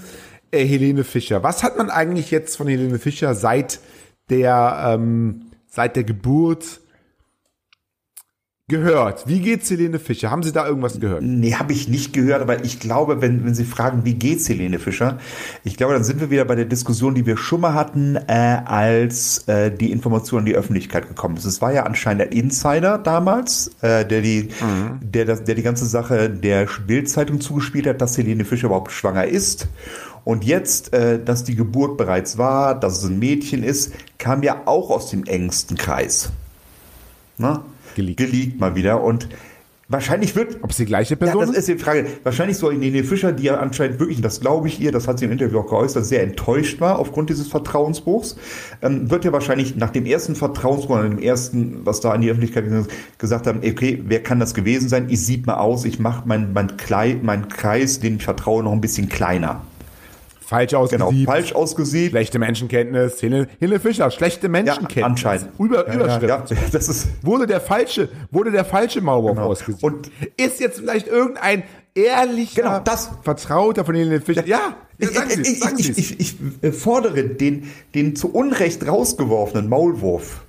Äh, 0.51 0.65
Helene 0.65 1.05
Fischer. 1.05 1.45
Was 1.45 1.63
hat 1.63 1.79
man 1.79 1.91
eigentlich 1.91 2.33
jetzt 2.33 2.57
von 2.57 2.67
Helene 2.67 2.99
Fischer 2.99 3.35
seit 3.37 3.79
der, 4.31 4.97
ähm, 4.99 5.50
seit 5.71 5.97
der 5.97 6.05
Geburt 6.05 6.81
gehört? 8.71 9.27
Wie 9.27 9.41
geht's 9.41 9.69
Helene 9.69 9.99
Fischer? 9.99 10.31
Haben 10.31 10.43
Sie 10.43 10.53
da 10.53 10.67
irgendwas 10.67 10.99
gehört? 10.99 11.23
Nee, 11.23 11.55
habe 11.55 11.73
ich 11.73 11.89
nicht 11.89 12.15
gehört, 12.15 12.41
aber 12.41 12.65
ich 12.65 12.81
glaube, 12.81 13.21
wenn, 13.21 13.45
wenn 13.45 13.55
Sie 13.55 13.65
fragen, 13.65 14.05
wie 14.05 14.15
geht's 14.15 14.49
Helene 14.49 14.79
Fischer, 14.79 15.19
ich 15.65 15.77
glaube, 15.77 15.93
dann 15.93 16.05
sind 16.05 16.21
wir 16.21 16.31
wieder 16.31 16.45
bei 16.47 16.55
der 16.55 16.65
Diskussion, 16.65 17.15
die 17.15 17.27
wir 17.27 17.37
schon 17.37 17.61
mal 17.61 17.75
hatten, 17.75 18.17
äh, 18.17 18.63
als 18.65 19.47
äh, 19.49 19.71
die 19.71 19.91
Information 19.91 20.41
in 20.41 20.47
die 20.47 20.55
Öffentlichkeit 20.55 21.09
gekommen 21.09 21.37
ist. 21.37 21.45
Es 21.45 21.61
war 21.61 21.73
ja 21.73 21.85
anscheinend 21.85 22.23
ein 22.23 22.33
Insider 22.33 22.97
damals, 22.97 23.73
äh, 23.83 24.07
der 24.07 24.23
die, 24.23 24.49
der, 25.03 25.25
das, 25.25 25.45
der 25.45 25.57
die 25.57 25.63
ganze 25.63 25.85
Sache 25.85 26.31
der 26.31 26.67
Bildzeitung 26.87 27.41
zugespielt 27.41 27.87
hat, 27.87 28.01
dass 28.01 28.17
Helene 28.17 28.45
Fischer 28.45 28.67
überhaupt 28.67 28.93
schwanger 28.93 29.27
ist. 29.27 29.69
Und 30.25 30.45
jetzt, 30.45 30.93
äh, 30.93 31.23
dass 31.23 31.45
die 31.45 31.57
Geburt 31.57 31.97
bereits 31.97 32.39
war, 32.39 32.79
dass 32.79 32.99
es 32.99 33.05
ein 33.05 33.19
Mädchen 33.19 33.63
ist, 33.63 33.93
kam 34.19 34.43
ja 34.43 34.63
auch 34.67 34.91
aus 34.91 35.11
dem 35.11 35.25
engsten 35.25 35.77
Kreis. 35.77 36.31
Na? 37.39 37.65
Geleakt. 37.97 38.19
Geleakt 38.19 38.61
mal 38.61 38.75
wieder. 38.75 39.03
Und 39.03 39.29
wahrscheinlich 39.89 40.37
wird 40.37 40.59
Ob 40.63 40.71
es 40.71 40.77
die 40.77 40.85
gleiche 40.85 41.15
ja, 41.15 41.17
Person 41.17 41.47
das 41.47 41.57
ist 41.57 41.69
die 41.69 41.79
Frage. 41.79 42.07
Wahrscheinlich 42.23 42.59
soll 42.59 42.75
Helene 42.75 43.03
Fischer, 43.03 43.33
die 43.33 43.45
ja 43.45 43.59
anscheinend 43.59 43.99
wirklich, 43.99 44.19
und 44.19 44.25
das 44.25 44.41
glaube 44.41 44.69
ich 44.69 44.79
ihr, 44.81 44.93
das 44.93 45.09
hat 45.09 45.19
sie 45.19 45.25
im 45.25 45.33
Interview 45.33 45.59
auch 45.61 45.67
geäußert, 45.67 46.05
sehr 46.05 46.23
enttäuscht 46.23 46.81
war 46.81 46.99
aufgrund 46.99 47.31
dieses 47.31 47.49
Vertrauensbruchs, 47.49 48.37
ähm, 48.83 49.11
wird 49.11 49.25
ja 49.25 49.33
wahrscheinlich 49.33 49.77
nach 49.77 49.91
dem 49.91 50.07
ersten 50.07 50.37
Vertrauensbruch, 50.37 50.97
nach 50.97 51.09
dem 51.09 51.19
ersten, 51.19 51.81
was 51.85 52.01
da 52.01 52.13
an 52.13 52.21
die 52.21 52.31
Öffentlichkeit 52.31 52.67
ist, 52.67 52.91
gesagt 53.19 53.47
haben, 53.47 53.61
okay, 53.65 54.03
wer 54.07 54.23
kann 54.23 54.39
das 54.39 54.55
gewesen 54.55 54.89
sein? 54.89 55.07
Ich 55.09 55.25
sieht 55.25 55.47
mal 55.47 55.57
aus, 55.57 55.85
ich 55.85 55.99
mache 55.99 56.23
mein, 56.27 56.53
mein, 56.53 56.69
mein 57.23 57.49
Kreis, 57.49 58.01
den 58.01 58.17
ich 58.17 58.25
vertraue, 58.25 58.63
noch 58.63 58.73
ein 58.73 58.81
bisschen 58.81 59.09
kleiner. 59.09 59.63
Falsch 60.51 60.71
Genau, 60.73 61.07
ausgesiebt? 61.07 61.27
falsch 61.31 61.53
ausgesiebt. 61.55 62.11
Schlechte 62.11 62.39
Menschenkenntnis. 62.39 63.23
Helene, 63.23 63.49
Helene 63.61 63.81
Fischer, 63.81 64.11
schlechte 64.11 64.47
Ja, 64.47 64.51
Menschenkenntnis. 64.51 65.05
anscheinend. 65.05 65.49
Über, 65.59 65.87
ja, 65.89 65.95
Überschrift. 65.95 66.29
Ja, 66.29 66.45
ja, 66.57 66.69
das 66.73 66.89
ist, 66.89 67.09
Wurde 67.23 67.47
der 67.47 67.61
falsche, 67.61 68.09
wurde 68.31 68.51
der 68.51 68.65
falsche 68.65 69.01
Maulwurf 69.01 69.37
Genau. 69.37 69.47
ausgesiebt. 69.49 69.83
Und- 69.83 70.11
ist 70.37 70.61
jetzt 70.61 70.81
vielleicht 70.81 71.07
irgendein 71.07 71.63
ehrlicher 71.95 72.63
Genau, 72.63 72.79
das- 72.81 73.11
Vertrauter 73.23 73.85
von 73.85 73.95
Helene 73.95 74.21
Fischer? 74.21 74.47
Ja, 74.47 74.75
ja 74.99 75.09
ich, 75.09 75.11
sagen 75.17 75.31
Sie, 75.31 75.53
ich, 75.53 75.61
sagen 75.61 75.77
ich, 75.79 75.91
ich, 75.99 76.21
ich, 76.21 76.37
ich 76.63 76.75
fordere 76.75 77.23
den, 77.25 77.71
den 77.95 78.17
zu 78.17 78.31
Unrecht 78.33 78.87
rausgeworfenen 78.87 79.69
Maulwurf 79.69 80.43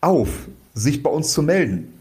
auf, 0.00 0.28
sich 0.74 1.02
bei 1.02 1.10
uns 1.10 1.32
zu 1.32 1.42
melden 1.42 1.92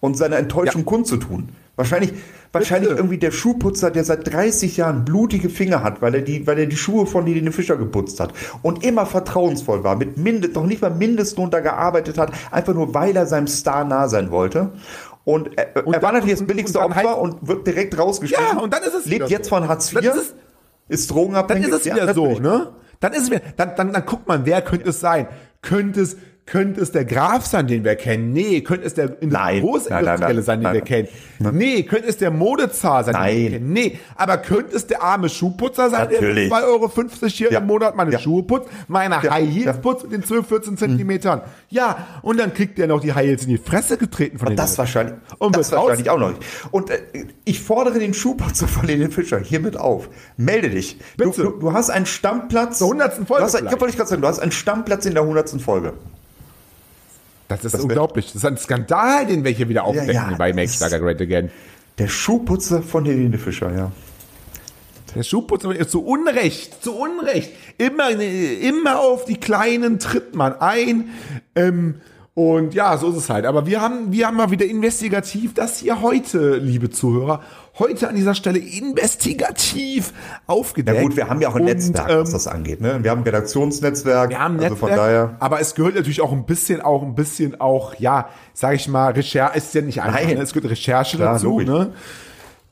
und 0.00 0.16
seine 0.16 0.36
Enttäuschung 0.36 0.82
Ja. 0.82 0.86
kundzutun. 0.86 1.48
Wahrscheinlich, 1.76 2.12
wahrscheinlich 2.54 2.88
Bitte. 2.90 3.00
irgendwie 3.00 3.18
der 3.18 3.30
Schuhputzer, 3.32 3.90
der 3.90 4.04
seit 4.04 4.32
30 4.32 4.76
Jahren 4.76 5.04
blutige 5.04 5.50
Finger 5.50 5.82
hat, 5.82 6.00
weil 6.00 6.14
er 6.14 6.22
die, 6.22 6.46
weil 6.46 6.58
er 6.58 6.66
die 6.66 6.76
Schuhe 6.76 7.06
von 7.06 7.26
Helene 7.26 7.52
Fischer 7.52 7.76
geputzt 7.76 8.20
hat 8.20 8.32
und 8.62 8.84
immer 8.84 9.04
vertrauensvoll 9.06 9.84
war, 9.84 9.96
mit 9.96 10.16
Mindest, 10.16 10.54
noch 10.54 10.66
nicht 10.66 10.80
mal 10.82 10.90
Mindestlohn 10.90 11.50
da 11.50 11.60
gearbeitet 11.60 12.16
hat, 12.18 12.32
einfach 12.50 12.74
nur 12.74 12.94
weil 12.94 13.16
er 13.16 13.26
seinem 13.26 13.46
Star 13.48 13.84
nah 13.84 14.08
sein 14.08 14.30
wollte. 14.30 14.70
Und 15.24 15.56
er, 15.58 15.74
er 15.76 15.84
war 15.86 15.92
dann- 15.92 16.14
natürlich 16.14 16.32
das 16.32 16.40
und- 16.42 16.46
billigste 16.46 16.78
und 16.80 16.94
dann 16.96 17.04
Opfer 17.06 17.18
und 17.20 17.48
wird 17.48 17.66
direkt 17.66 17.98
rausgeschmissen. 17.98 18.44
Ja, 18.56 18.60
und 18.62 18.72
dann 18.72 18.82
ist 18.82 18.94
es 18.94 19.06
Lebt 19.06 19.30
jetzt 19.30 19.48
so. 19.48 19.56
von 19.56 19.68
Hartz 19.68 19.92
IV, 19.92 20.00
Dann 20.00 20.04
ist 20.04 20.16
es- 20.16 20.34
ist 20.88 21.10
Dann 21.10 21.16
drogenabhängig. 21.16 21.68
ist 21.68 21.74
es 21.74 21.84
Ja, 21.86 21.94
wieder 21.96 22.14
so, 22.14 22.22
natürlich. 22.26 22.40
ne? 22.42 22.68
Dann 23.00 23.12
ist 23.14 23.22
es 23.22 23.30
wieder, 23.30 23.40
dann, 23.56 23.70
dann, 23.76 23.92
dann 23.92 24.06
guckt 24.06 24.28
man, 24.28 24.44
wer 24.46 24.60
könnte 24.62 24.90
es 24.90 25.00
sein? 25.00 25.26
Könnte 25.62 26.00
es, 26.02 26.16
könnte 26.46 26.80
es 26.82 26.92
der 26.92 27.06
Graf 27.06 27.46
sein, 27.46 27.66
den 27.66 27.84
wir 27.84 27.96
kennen? 27.96 28.32
Nee. 28.32 28.60
Könnte 28.60 28.86
es 28.86 28.92
der. 28.94 29.08
Großindustrielle 29.08 30.42
sein, 30.42 30.58
den 30.60 30.64
Nein, 30.64 30.74
wir 30.74 30.80
kennen? 30.82 31.08
Nee. 31.38 31.82
Könnte 31.84 32.06
es 32.08 32.18
der 32.18 32.30
Modezar 32.30 33.02
sein, 33.04 33.14
den 33.14 33.20
Nein. 33.22 33.36
wir 33.36 33.50
kennen? 33.50 33.72
Nee. 33.72 33.98
Aber 34.14 34.36
könnte 34.36 34.76
es 34.76 34.86
der 34.86 35.02
arme 35.02 35.28
Schuhputzer 35.30 35.88
sein, 35.88 36.08
Natürlich. 36.10 36.50
der 36.50 36.58
für 36.58 36.64
2,50 36.64 37.22
Euro 37.22 37.28
hier 37.30 37.52
Ja. 37.52 37.58
im 37.60 37.66
Monat 37.66 37.96
meine 37.96 38.12
Ja. 38.12 38.18
Schuhe 38.18 38.42
putzt, 38.42 38.68
meine 38.88 39.16
Ja. 39.22 39.30
High 39.32 39.48
Heels 39.48 39.78
putzt 39.80 40.02
mit 40.04 40.12
den 40.12 40.22
12, 40.22 40.46
14 40.46 40.76
Zentimetern? 40.76 41.40
Ja. 41.70 41.96
Und 42.22 42.38
dann 42.38 42.52
kriegt 42.52 42.76
der 42.76 42.88
noch 42.88 43.00
die 43.00 43.14
High 43.14 43.26
Heels 43.26 43.44
in 43.44 43.48
die 43.48 43.58
Fresse 43.58 43.96
getreten 43.96 44.38
von 44.38 44.48
den 44.48 44.56
Das 44.56 44.76
wahrscheinlich. 44.76 45.14
Und 45.38 45.56
das 45.56 45.72
wahrscheinlich 45.72 46.10
auch 46.10 46.18
noch 46.18 46.28
nicht. 46.28 46.42
Und 46.70 46.90
äh, 46.90 46.98
ich 47.44 47.60
fordere 47.60 47.98
den 47.98 48.12
Schuhputzer 48.12 48.68
von 48.68 48.86
Helene 48.86 49.10
Fischer 49.10 49.38
hiermit 49.38 49.78
auf. 49.78 50.10
Melde 50.36 50.68
dich. 50.70 50.98
Du, 51.16 51.30
Bitte. 51.30 51.42
du, 51.42 51.50
du 51.58 51.72
hast 51.72 51.88
einen 51.90 52.06
Stammplatz. 52.06 52.78
Zur 52.78 52.88
100. 52.88 53.14
Folge 53.14 53.24
Du 53.38 53.42
hast, 53.44 53.54
ja, 53.54 53.70
wollte 53.70 53.86
ich 53.88 53.96
gerade 53.96 54.10
sagen, 54.10 54.20
du 54.22 54.28
hast 54.28 54.40
einen 54.40 54.52
Stammplatz 54.52 55.06
in 55.06 55.14
der 55.14 55.22
100. 55.22 55.60
Folge. 55.62 55.94
Das 57.48 57.64
ist 57.64 57.74
Das 57.74 57.80
unglaublich. 57.82 58.26
Das 58.26 58.36
ist 58.36 58.44
ein 58.44 58.56
Skandal, 58.56 59.26
den 59.26 59.44
wir 59.44 59.50
hier 59.50 59.68
wieder 59.68 59.84
aufdecken 59.84 60.14
ja, 60.14 60.34
bei 60.36 60.50
das 60.50 60.56
Make 60.56 60.68
Schlager 60.68 60.98
Great 61.00 61.20
Again. 61.20 61.50
Der 61.98 62.08
Schuhputzer 62.08 62.82
von 62.82 63.04
Helene 63.04 63.38
Fischer, 63.38 63.72
ja. 63.74 63.92
Der 65.14 65.22
Schuhputzer 65.22 65.74
ist 65.74 65.90
zu 65.90 66.04
Unrecht, 66.04 66.82
zu 66.82 66.96
Unrecht. 66.96 67.52
Immer, 67.78 68.10
immer 68.10 68.98
auf 69.00 69.24
die 69.26 69.36
Kleinen 69.36 70.00
tritt 70.00 70.34
man 70.34 70.54
ein. 70.60 71.10
Ähm, 71.54 72.00
und 72.34 72.74
ja, 72.74 72.96
so 72.98 73.10
ist 73.10 73.16
es 73.16 73.30
halt. 73.30 73.46
Aber 73.46 73.64
wir 73.66 73.80
haben, 73.80 74.10
wir 74.10 74.26
haben 74.26 74.36
mal 74.36 74.50
wieder 74.50 74.66
investigativ 74.66 75.54
das 75.54 75.78
hier 75.78 76.02
heute, 76.02 76.56
liebe 76.56 76.90
Zuhörer, 76.90 77.40
heute 77.78 78.08
an 78.08 78.16
dieser 78.16 78.34
Stelle 78.34 78.58
investigativ 78.58 80.12
aufgedeckt. 80.48 80.96
Ja 80.96 81.02
gut, 81.04 81.16
wir 81.16 81.28
haben 81.28 81.40
ja 81.40 81.48
auch 81.48 81.54
ein 81.54 81.62
Und, 81.62 81.68
Netzwerk, 81.68 82.10
ähm, 82.10 82.20
was 82.22 82.32
das 82.32 82.48
angeht. 82.48 82.80
Ne? 82.80 82.98
Wir 83.02 83.12
haben 83.12 83.20
ein 83.20 83.24
Redaktionsnetzwerk. 83.24 84.30
wir 84.30 84.40
haben 84.40 84.56
ein 84.56 84.64
also 84.64 84.74
Netzwerk, 84.74 84.90
von 84.90 84.98
daher. 84.98 85.36
aber 85.38 85.60
es 85.60 85.76
gehört 85.76 85.94
natürlich 85.94 86.20
auch 86.20 86.32
ein 86.32 86.44
bisschen, 86.44 86.80
auch 86.80 87.02
ein 87.02 87.14
bisschen 87.14 87.60
auch, 87.60 87.94
ja, 88.00 88.28
sag 88.52 88.74
ich 88.74 88.88
mal, 88.88 89.12
Recherche, 89.12 89.56
ist 89.56 89.72
ja 89.74 89.82
nicht 89.82 90.02
einfach, 90.02 90.20
ne? 90.26 90.34
es 90.42 90.52
gehört 90.52 90.72
Recherche 90.72 91.16
Klar, 91.16 91.34
dazu, 91.34 91.60
logisch. 91.60 91.68
ne? 91.68 91.92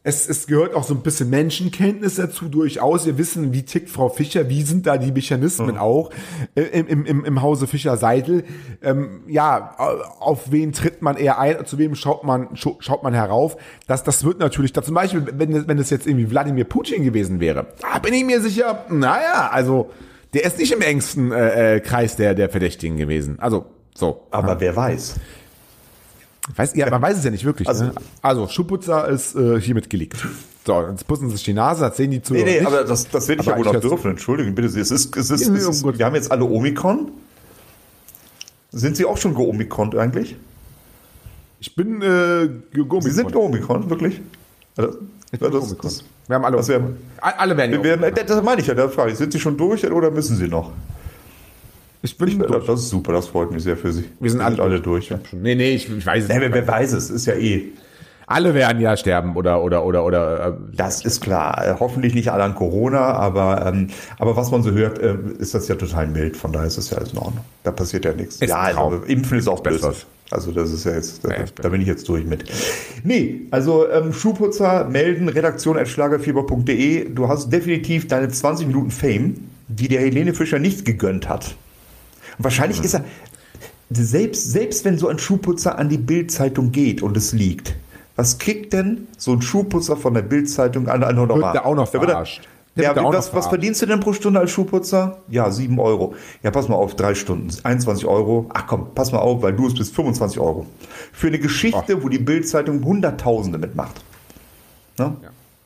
Es, 0.05 0.29
es 0.29 0.49
gehört 0.49 0.75
auch 0.75 0.83
so 0.83 0.95
ein 0.95 1.03
bisschen 1.03 1.31
Menschenkenntnis 1.31 2.17
dazu, 2.17 2.49
durchaus. 2.49 3.07
Wir 3.07 3.19
wissen, 3.19 3.53
wie 3.53 3.63
tickt 3.63 3.89
Frau 3.89 4.09
Fischer, 4.09 4.49
wie 4.49 4.63
sind 4.63 4.85
da 4.87 4.99
die 4.99 5.13
Mechanismen 5.13 5.79
auch 5.79 6.11
äh, 6.57 6.63
im, 6.63 7.07
im, 7.07 7.25
im 7.25 7.41
Hause 7.41 7.69
Fischer-Seidel. 7.69 8.43
Ähm, 8.83 9.23
ja, 9.29 9.77
auf 10.19 10.51
wen 10.51 10.73
tritt 10.73 11.03
man 11.03 11.17
eher 11.17 11.39
ein, 11.39 11.65
zu 11.67 11.79
wem 11.79 11.95
schaut 11.95 12.25
man, 12.25 12.49
scha- 12.57 12.75
schaut 12.81 13.05
man 13.05 13.15
herauf. 13.15 13.57
Das, 13.87 14.03
das 14.03 14.25
wird 14.25 14.41
natürlich, 14.41 14.73
da 14.73 14.83
zum 14.83 14.97
Beispiel, 14.97 15.25
wenn, 15.37 15.69
wenn 15.69 15.79
es 15.79 15.91
jetzt 15.91 16.09
irgendwie 16.09 16.29
Wladimir 16.31 16.65
Putin 16.65 17.05
gewesen 17.05 17.39
wäre, 17.39 17.67
da 17.81 18.01
bin 18.01 18.13
ich 18.13 18.25
mir 18.25 18.41
sicher, 18.41 18.85
naja, 18.91 19.51
also 19.53 19.91
der 20.35 20.45
ist 20.45 20.59
nicht 20.59 20.73
im 20.73 20.81
engsten 20.81 21.31
äh, 21.31 21.77
äh, 21.77 21.81
Kreis 21.81 22.17
der, 22.17 22.35
der 22.35 22.49
Verdächtigen 22.49 22.97
gewesen. 22.97 23.39
Also, 23.39 23.67
so. 23.95 24.27
Aber 24.33 24.59
wer 24.59 24.75
weiß. 24.75 25.15
Weiß, 26.57 26.75
ja, 26.75 26.91
man 26.91 27.01
weiß 27.01 27.19
es 27.19 27.25
ja 27.25 27.31
nicht 27.31 27.45
wirklich. 27.45 27.69
Also- 27.69 27.85
ne? 27.87 27.93
also 28.21 28.49
Schuhputzer 28.49 29.09
ist 29.09 29.35
äh, 29.37 29.61
hiermit 29.61 29.89
geleakt. 29.89 30.27
So, 30.67 30.81
jetzt 30.89 31.07
putzen 31.07 31.29
sie 31.29 31.37
sich 31.37 31.45
die 31.45 31.55
Nase, 31.55 31.83
das 31.83 31.97
sehen 31.97 32.11
die 32.11 32.23
zu. 32.23 32.35
Nee, 32.35 32.45
nee, 32.45 32.61
aber 32.61 32.85
das, 32.85 33.09
das 33.09 33.27
werde 33.29 33.43
ich 33.43 33.49
Aber 33.49 33.59
ja 33.59 33.65
wohl 33.65 33.73
noch 33.73 33.83
ich- 33.83 33.89
dürfen. 33.89 34.11
Entschuldigen, 34.13 34.55
bitte. 34.55 34.69
Sie. 34.69 34.81
Es 34.81 34.91
ist, 34.91 35.17
es 35.17 35.31
ist, 35.31 35.47
Ja, 35.49 35.55
es 35.55 35.67
ist, 35.69 35.85
wir 35.99 36.05
haben 36.07 36.15
jetzt 36.15 36.31
alle 36.31 36.45
Omikron. 36.45 37.11
Sind 38.71 38.97
Sie 38.97 39.05
auch 39.05 39.17
schon 39.19 39.35
geomikron 39.35 39.97
eigentlich? 39.99 40.37
Ich 41.61 41.75
bin 41.77 42.01
äh, 42.03 42.49
gegummi. 42.73 43.03
Sie 43.03 43.11
sind 43.11 43.31
geomikron, 43.33 43.89
wirklich? 43.91 44.21
Also, 44.77 44.99
Ich 45.31 45.39
bin 45.39 45.51
das- 45.53 45.77
das- 45.79 46.05
Wir 46.27 46.37
haben 46.37 46.45
alle. 46.45 46.57
das 46.57 46.69
wär- 46.69 46.81
A- 47.21 47.31
alle 47.39 47.57
werden. 47.57 47.73
Wir 47.73 47.83
werden, 48.01 48.15
das 48.15 48.27
das 48.27 48.43
meine 48.43 48.61
ich 48.61 48.67
ja, 48.67 48.75
da 48.75 48.89
frage 48.89 49.13
ich. 49.13 49.19
Sind 49.19 49.33
Sie 49.33 49.41
schon 49.41 49.57
durch 49.57 49.85
oder 49.91 50.11
müssen 50.11 50.37
Sie 50.37 50.49
noch? 50.49 50.73
Ich 52.03 52.17
bin 52.19 52.29
Ich, 52.29 52.39
durch. 52.39 52.67
das 52.67 52.81
ist 52.81 52.89
super, 52.91 53.13
das 53.13 53.29
freut 53.29 53.51
mich 53.53 53.63
sehr 53.63 53.77
für 53.77 53.93
Sie. 53.93 54.05
Wir 54.21 54.31
sind 54.31 54.41
alle, 54.41 54.81
durch. 54.81 55.09
Ja. 55.11 55.19
Nee, 55.33 55.55
nee, 55.55 55.71
ich, 55.71 55.91
ich 55.91 56.05
weiß 56.05 56.25
es 56.25 56.29
Nee, 56.29 56.39
nicht. 56.39 56.53
wer, 56.53 56.55
wer 56.55 56.69
weiß 56.69 56.93
es, 56.93 57.11
ist 57.11 57.27
ja 57.27 57.35
eh. 57.35 57.65
Alle 58.27 58.55
werden 58.55 58.81
ja 58.81 58.97
sterben 58.97 59.37
oder 59.37 59.63
oder 59.63 59.85
oder 59.85 60.05
oder. 60.07 60.47
Äh, 60.49 60.53
Das 60.77 61.05
ist 61.05 61.21
klar. 61.21 61.67
Äh, 61.67 61.75
Hoffentlich 61.79 62.15
nicht 62.15 62.31
alle 62.31 62.45
an 62.45 62.55
Corona, 62.55 62.99
aber, 63.15 63.67
ähm, 63.67 63.89
aber 64.19 64.37
was 64.37 64.51
man 64.51 64.63
so 64.63 64.71
hört, 64.71 64.99
äh, 65.01 65.17
ist 65.39 65.55
das 65.55 65.69
ja 65.69 65.75
total 65.75 66.07
mild. 66.07 66.37
Von 66.37 66.53
daher 66.53 66.67
ist 66.69 66.79
das 66.79 66.91
ja 66.91 66.99
alles 66.99 67.13
in 67.13 67.19
Ordnung. 67.19 67.45
Da 67.65 67.73
passiert 67.73 68.05
ja 68.05 68.13
nichts. 68.13 68.37
Ist 68.37 68.49
ja, 68.49 68.57
also, 68.59 69.03
Impfen 69.07 69.39
ist 69.39 69.49
auch 69.49 69.61
Besser. 69.61 69.93
Also 70.31 70.51
das 70.51 70.73
ist 70.73 70.85
ja 70.85 70.93
jetzt, 70.93 71.23
da, 71.25 71.29
Ja, 71.31 71.45
da 71.61 71.69
bin 71.69 71.83
ich 71.83 71.87
jetzt 71.87 72.09
durch 72.09 72.25
mit. 72.25 72.45
Nee, 73.05 73.43
also 73.51 73.87
ähm, 73.91 74.15
Schuhputzer 74.15 74.89
melden, 74.89 75.29
redaktion. 75.29 75.77
Du 75.77 77.29
hast 77.29 77.53
definitiv 77.53 78.09
deine 78.09 78.29
20 78.29 78.67
Minuten 78.67 78.91
Fame, 78.91 79.35
die 79.69 79.89
der 79.89 80.01
Helene 80.01 80.33
Fischer 80.33 80.59
nicht 80.59 80.87
gegönnt 80.87 81.29
hat. 81.29 81.55
Und 82.39 82.45
wahrscheinlich 82.45 82.79
Mhm. 82.79 82.85
ist 82.85 82.95
er, 82.95 83.05
selbst, 83.91 84.51
selbst 84.53 84.85
wenn 84.85 84.99
so 84.99 85.09
ein 85.09 85.19
Schuhputzer 85.19 85.79
an 85.79 85.89
die 85.89 85.99
Bildzeitung 85.99 86.73
geht 86.73 87.03
und 87.03 87.17
es 87.17 87.33
liegt, 87.33 87.75
was 88.17 88.39
kriegt 88.39 88.73
denn 88.73 89.07
so 89.19 89.33
ein 89.33 89.43
Schuhputzer 89.43 89.97
von 89.97 90.15
der 90.15 90.23
Bildzeitung 90.23 90.89
an 90.89 91.03
ein 91.05 91.19
Honorar? 91.19 91.53
der 91.53 91.67
auch 91.67 91.75
noch 91.75 91.93
wird 91.93 92.03
er- 92.05 92.09
verarscht. 92.11 92.43
Der 92.75 92.85
Ja, 92.85 92.97
wird 92.97 93.05
was, 93.13 93.35
was 93.35 93.49
verdienst 93.49 93.83
du 93.83 93.87
denn 93.87 94.01
pro 94.01 94.15
Stunde 94.15 94.41
als 94.41 94.51
Schuhputzer? 94.51 95.19
Ja, 95.29 95.51
7 95.51 95.79
Euro. 95.79 96.15
Ja, 96.43 96.51
pass 96.51 96.69
mal 96.69 96.77
auf, 96.77 96.97
drei 96.97 97.15
Stunden, 97.15 97.49
21 97.65 98.07
Euro. 98.07 98.47
Ach 98.55 98.67
komm, 98.67 98.95
pass 98.95 99.13
mal 99.13 99.19
auf, 99.19 99.43
weil 99.43 99.53
du 99.53 99.67
es 99.67 99.75
bist, 99.75 99.95
25 99.95 100.41
Euro. 100.41 100.65
Für 101.13 101.27
eine 101.27 101.39
Geschichte, 101.39 102.03
wo 102.03 102.09
die 102.09 102.19
Bildzeitung 102.19 102.83
Hunderttausende 102.83 103.59
mitmacht. 103.59 104.03
Ne? 104.99 105.17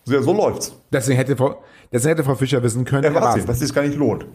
So, 0.04 0.12
ja, 0.14 0.22
so 0.22 0.32
läuft's. 0.32 0.72
deswegen 0.92 1.16
hätte 1.16 1.36
Frau, 1.36 1.62
deswegen 1.92 2.16
hätte 2.16 2.24
Frau 2.24 2.34
Fischer 2.34 2.60
wissen 2.64 2.84
können. 2.84 3.04
Ja, 3.14 3.36
was 3.46 3.58
sich 3.60 3.72
gar 3.72 3.82
nicht 3.82 3.96
lohnt. 3.96 4.26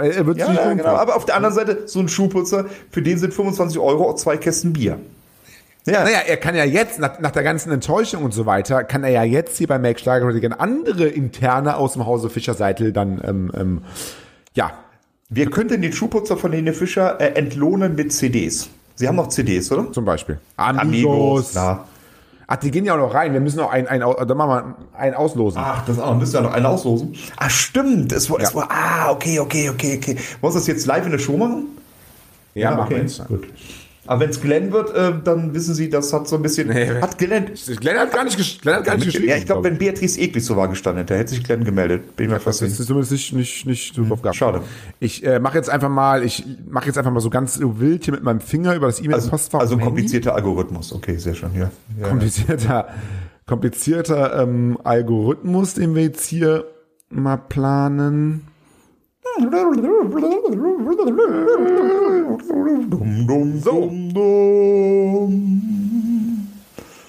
Er 0.00 0.26
wird 0.26 0.38
Ja, 0.38 0.52
ja 0.52 0.72
genau. 0.72 0.96
Aber 0.96 1.16
auf 1.16 1.24
der 1.24 1.36
anderen 1.36 1.54
Seite, 1.54 1.82
so 1.86 2.00
ein 2.00 2.08
Schuhputzer, 2.08 2.66
für 2.90 3.02
den 3.02 3.18
sind 3.18 3.34
25 3.34 3.78
Euro 3.78 4.10
auch 4.10 4.16
zwei 4.16 4.36
Kästen 4.36 4.72
Bier. 4.72 4.98
Ja. 5.86 6.04
Naja, 6.04 6.18
er 6.26 6.36
kann 6.36 6.54
ja 6.54 6.64
jetzt, 6.64 6.98
nach, 6.98 7.18
nach 7.18 7.30
der 7.30 7.42
ganzen 7.42 7.72
Enttäuschung 7.72 8.22
und 8.22 8.34
so 8.34 8.44
weiter, 8.46 8.84
kann 8.84 9.04
er 9.04 9.10
ja 9.10 9.24
jetzt 9.24 9.56
hier 9.56 9.66
bei 9.66 9.78
Make 9.78 9.98
Schlager 9.98 10.26
andere 10.60 11.06
interne 11.06 11.76
aus 11.76 11.94
dem 11.94 12.04
Hause 12.04 12.28
Fischer-Seitel 12.28 12.92
dann, 12.92 13.20
ähm, 13.24 13.52
ähm, 13.54 13.82
ja, 14.54 14.72
Wir 15.30 15.50
könnten 15.50 15.80
den 15.80 15.92
Schuhputzer 15.92 16.36
von 16.36 16.52
Helene 16.52 16.74
Fischer 16.74 17.20
äh, 17.20 17.34
entlohnen 17.38 17.94
mit 17.94 18.12
CDs. 18.12 18.68
Sie 18.96 19.06
haben 19.06 19.16
noch 19.16 19.28
CDs, 19.28 19.70
oder? 19.72 19.92
zum 19.92 20.04
Beispiel. 20.04 20.38
Amigos. 20.56 21.52
klar. 21.52 21.86
Ach, 22.50 22.56
die 22.56 22.70
gehen 22.70 22.86
ja 22.86 22.94
auch 22.94 22.98
noch 22.98 23.12
rein. 23.12 23.34
Wir 23.34 23.40
müssen 23.40 23.58
noch 23.58 23.70
ein, 23.70 23.86
ein, 23.86 24.00
dann 24.00 24.36
machen 24.38 24.74
wir 24.94 24.98
einen 24.98 25.14
auslosen. 25.14 25.60
Ach, 25.62 25.84
das 25.84 25.98
auch. 25.98 26.16
Müsst 26.16 26.34
ihr 26.34 26.40
noch 26.40 26.54
einen 26.54 26.64
auslosen? 26.64 27.14
Ah, 27.36 27.50
stimmt. 27.50 28.10
Es 28.10 28.30
war, 28.30 28.40
es 28.40 28.50
Ja. 28.50 28.54
war, 28.54 28.68
ah, 28.70 29.10
okay, 29.10 29.38
okay, 29.38 29.68
okay, 29.68 29.98
okay. 29.98 30.16
Wir 30.40 30.50
das 30.50 30.66
jetzt 30.66 30.86
live 30.86 31.04
in 31.04 31.12
der 31.12 31.18
Show 31.18 31.36
machen? 31.36 31.66
ja, 32.54 32.70
machen 32.70 32.84
okay. 32.84 32.94
wir 32.94 33.02
jetzt. 33.02 33.28
Gut. 33.28 33.48
Aber 34.08 34.20
wenn 34.20 34.30
es 34.30 34.40
Glenn 34.40 34.72
wird, 34.72 34.94
äh, 34.96 35.12
dann 35.22 35.52
wissen 35.52 35.74
Sie, 35.74 35.90
das 35.90 36.10
hat 36.14 36.26
so 36.26 36.36
ein 36.36 36.42
bisschen. 36.42 36.68
Nee. 36.68 36.88
hat 37.00 37.18
Glenn. 37.18 37.50
Glenn 37.78 37.98
hat 37.98 38.10
gar 38.10 38.24
nicht, 38.24 38.62
Glenn 38.62 38.76
hat 38.76 38.84
gar 38.84 38.94
nicht 38.94 39.04
geschrieben. 39.04 39.28
Ja, 39.28 39.36
ich 39.36 39.44
glaube, 39.44 39.60
glaub 39.60 39.72
wenn 39.72 39.78
Beatrice 39.78 40.18
Egli 40.18 40.40
so 40.40 40.56
war 40.56 40.66
gestanden 40.68 41.02
hätte, 41.02 41.14
hätte 41.14 41.30
sich 41.30 41.44
Glenn 41.44 41.62
gemeldet. 41.62 42.16
Bin 42.16 42.24
ich 42.26 42.32
mir 42.32 42.40
fast 42.40 42.62
Das 42.62 42.70
sicher. 42.70 42.80
ist 42.80 42.86
zumindest 42.86 43.12
nicht, 43.12 43.32
nicht, 43.34 43.66
nicht 43.66 43.94
so 43.94 44.02
gehabt. 44.04 44.34
Schade. 44.34 44.62
Ich 44.98 45.24
äh, 45.26 45.38
mache 45.40 45.58
jetzt 45.58 45.68
einfach 45.68 45.90
mal, 45.90 46.24
ich 46.24 46.42
mache 46.70 46.86
jetzt 46.86 46.96
einfach 46.96 47.10
mal 47.12 47.20
so 47.20 47.28
ganz 47.30 47.60
wild 47.62 48.04
hier 48.06 48.14
mit 48.14 48.22
meinem 48.22 48.40
Finger 48.40 48.74
über 48.74 48.86
das 48.86 48.96
Also, 48.96 49.04
E-Mail-Postfach. 49.10 49.60
also 49.60 49.72
Handy. 49.74 49.84
komplizierter 49.84 50.34
Algorithmus. 50.34 50.92
Okay, 50.94 51.16
sehr 51.18 51.34
schön. 51.34 51.50
Ja. 51.54 51.70
ja. 52.00 52.08
komplizierter, 52.08 52.88
komplizierter 53.46 54.42
ähm, 54.42 54.78
Algorithmus, 54.84 55.74
den 55.74 55.94
wir 55.94 56.02
jetzt 56.04 56.24
hier 56.26 56.64
mal 57.10 57.36
planen. 57.36 58.47
So. 63.62 65.30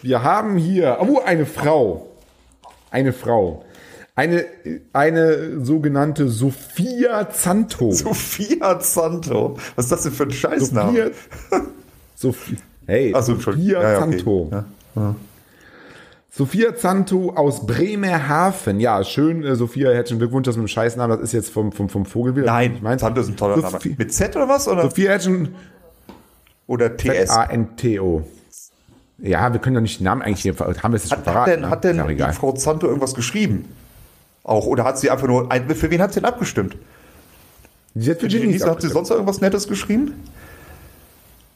Wir 0.02 0.24
haben 0.24 0.58
hier, 0.58 0.98
oh, 1.02 1.20
eine 1.24 1.46
Frau. 1.46 2.08
Eine 2.92 3.14
Frau. 3.14 3.66
Eine, 4.16 4.46
eine 4.92 5.64
sogenannte 5.64 6.28
Sophia 6.28 7.30
Zanto. 7.30 7.92
Sophia 7.92 8.80
Santo. 8.82 9.58
Was 9.76 9.86
ist 9.86 9.92
das 9.92 10.04
denn 10.04 10.12
für 10.12 10.24
ein 10.24 10.32
Scheißname? 10.32 11.12
Sophia, 11.12 11.66
Sophie, 12.16 12.58
hey, 12.86 13.14
Entschuldigung. 13.14 13.54
Sophia 13.54 13.82
Ja, 13.82 13.92
ja, 13.92 13.98
okay. 14.00 14.18
Zanto. 14.18 14.50
Ja. 14.96 15.16
Sophia 16.32 16.76
Zanto 16.76 17.32
aus 17.36 17.66
Bremerhaven. 17.66 18.80
Ja, 18.80 19.04
schön, 19.04 19.44
äh, 19.44 19.56
Sophia, 19.56 19.90
herzlichen 19.92 20.20
Glückwunsch, 20.20 20.46
das 20.46 20.56
mit 20.58 20.66
dem 20.66 20.68
Scheißnamen, 20.68 21.18
das 21.18 21.24
ist 21.30 21.34
jetzt 21.34 21.50
vom, 21.50 21.72
vom, 21.72 21.90
vom 21.90 22.06
Vogel 22.06 22.36
wieder. 22.36 22.46
Nein, 22.46 22.76
ich 22.76 22.82
meine, 22.82 23.00
Santo 23.00 23.22
ist 23.22 23.30
ein 23.30 23.36
toller 23.38 23.58
Name. 23.58 23.72
Sophie- 23.72 23.96
Mit 23.98 24.14
Z 24.14 24.36
oder 24.36 24.48
was? 24.48 24.68
Oder, 24.68 24.84
Sophia 24.84 25.10
herzlichen 25.12 25.56
oder 26.68 26.96
TS? 26.96 27.32
A-N-T-O. 27.32 28.24
Ja, 29.18 29.52
wir 29.52 29.60
können 29.60 29.74
doch 29.76 29.82
nicht 29.82 30.00
den 30.00 30.04
Namen 30.06 30.22
eigentlich 30.22 30.42
hier, 30.44 30.56
haben 30.58 30.94
wir 30.94 30.98
es 30.98 31.04
jetzt 31.04 31.10
schon 31.10 31.18
Hat, 31.18 31.24
verraten? 31.26 31.70
hat 31.70 31.84
denn, 31.84 31.96
ne? 31.96 32.02
hat 32.04 32.10
denn 32.10 32.20
ja 32.20 32.28
die. 32.30 32.34
Frau 32.38 32.52
Zanto 32.54 32.86
irgendwas 32.88 33.16
geschrieben? 33.16 33.66
Auch, 34.44 34.66
oder 34.68 34.84
hat 34.84 35.00
sie 35.00 35.10
einfach 35.10 35.28
nur, 35.28 35.52
ein, 35.52 35.68
für 35.70 35.90
wen 35.90 36.02
hat 36.02 36.14
sie 36.14 36.22
denn 36.22 36.30
abgestimmt? 36.30 36.78
Sie 37.96 38.10
hat 38.12 38.20
für 38.20 38.28
Ginny 38.28 38.58
hat 38.60 38.82
sie 38.82 38.88
sonst 38.88 39.10
irgendwas 39.10 39.42
Nettes 39.42 39.68
geschrieben? 39.68 40.14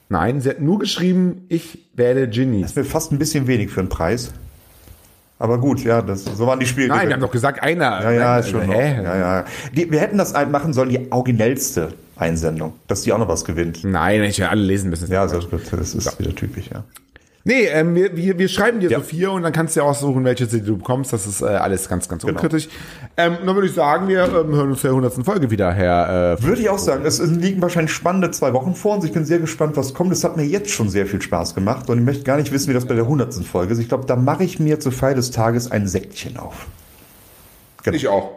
Nein, 0.10 0.42
sie 0.42 0.50
hat 0.50 0.60
nur 0.62 0.80
geschrieben, 0.80 1.46
ich 1.48 1.88
werde 1.94 2.27
Ginny. 2.27 2.62
Das 2.62 2.72
ist 2.72 2.75
mir 2.77 2.84
fast 2.86 3.12
ein 3.12 3.20
bisschen 3.20 3.48
wenig 3.48 3.70
für 3.70 3.80
einen 3.82 3.89
Preis. 3.89 4.34
Aber 5.43 5.57
gut, 5.57 5.83
ja, 5.83 6.01
das, 6.01 6.23
so 6.23 6.47
waren 6.47 6.57
die 6.57 6.65
Spiele. 6.65 6.88
Nein, 6.88 7.09
wir 7.09 7.15
haben 7.15 7.21
doch 7.21 7.29
gesagt, 7.29 7.62
einer. 7.62 8.01
Ja, 8.01 8.12
ja, 8.12 8.38
ist 8.38 8.47
schon. 8.50 8.62
hä? 8.62 9.03
Ja, 9.03 9.17
ja. 9.17 9.45
Die, 9.75 9.91
wir 9.91 10.00
hätten 10.00 10.17
das 10.17 10.33
ein- 10.33 10.51
machen 10.51 10.71
sollen, 10.71 10.88
die 10.88 11.12
originellste 11.12 11.89
Einsendung, 12.15 12.71
dass 12.88 13.01
die 13.01 13.12
auch 13.12 13.17
noch 13.17 13.27
was 13.27 13.43
gewinnt. 13.43 13.83
Nein, 13.83 14.23
ich 14.23 14.39
will 14.39 14.45
alle 14.45 14.62
lesen 14.63 14.89
müssen. 14.89 15.12
Ja, 15.12 15.27
das, 15.27 15.45
das 15.50 15.95
ist 15.95 16.17
wieder 16.17 16.33
typisch, 16.33 16.69
ja. 16.73 16.85
Nee, 17.45 17.65
ähm, 17.65 17.93
wir, 17.93 18.15
wir, 18.15 18.39
wir 18.39 18.47
schreiben 18.47 18.79
dir 18.79 18.89
Ja. 18.89 19.00
Sophia 19.00 19.29
und 19.29 19.43
dann 19.43 19.51
kannst 19.51 19.75
du 19.75 19.81
ja 19.81 19.85
aussuchen, 19.85 20.23
welche 20.23 20.47
CD 20.47 20.65
du 20.65 20.77
bekommst. 20.77 21.12
Das 21.12 21.27
ist 21.27 21.41
äh, 21.41 21.45
alles 21.47 21.89
ganz, 21.89 22.07
ganz 22.07 22.21
Genau. 22.23 22.33
unkritisch. 22.35 22.69
Ähm, 23.17 23.35
dann 23.45 23.53
würde 23.55 23.67
ich 23.67 23.73
sagen, 23.73 24.07
wir 24.07 24.23
ähm, 24.23 24.55
hören 24.55 24.69
uns 24.69 24.79
zur 24.79 24.91
100. 24.91 25.25
Folge 25.25 25.51
wieder, 25.51 25.73
Herr. 25.73 26.38
Äh, 26.39 26.43
Würde 26.43 26.62
ich 26.62 26.69
auch 26.69 26.79
sagen, 26.79 27.03
es 27.06 27.19
liegen 27.19 27.62
wahrscheinlich 27.62 27.91
spannende 27.91 28.32
zwei 28.32 28.53
Wochen 28.53 28.75
vor 28.75 28.95
uns. 28.95 29.03
Ich 29.03 29.12
bin 29.12 29.25
sehr 29.25 29.39
gespannt, 29.39 29.75
was 29.75 29.93
kommt. 29.93 30.13
Es 30.13 30.23
hat 30.23 30.38
mir 30.38 30.45
jetzt 30.45 30.69
schon 30.69 30.88
sehr 30.89 31.06
viel 31.06 31.21
Spaß 31.21 31.53
gemacht 31.53 31.89
und 31.89 31.97
ich 31.99 32.06
möchte 32.06 32.23
gar 32.23 32.38
nicht 32.38 32.53
wissen, 32.53 32.69
wie 32.69 32.73
das 32.73 32.86
bei 32.86 32.95
der 32.95 33.03
100. 33.03 33.34
Folge 33.45 33.73
ist. 33.73 33.79
Ich 33.79 33.89
glaube, 33.89 34.06
da 34.06 34.15
mache 34.15 34.45
ich 34.45 34.60
mir 34.62 34.79
zur 34.79 34.93
Feier 34.93 35.15
des 35.15 35.32
Tages 35.32 35.69
ein 35.69 35.86
Säckchen 35.86 36.38
auf. 36.38 36.67
Genau. 37.84 37.97
ich 37.97 38.08
auch. 38.08 38.32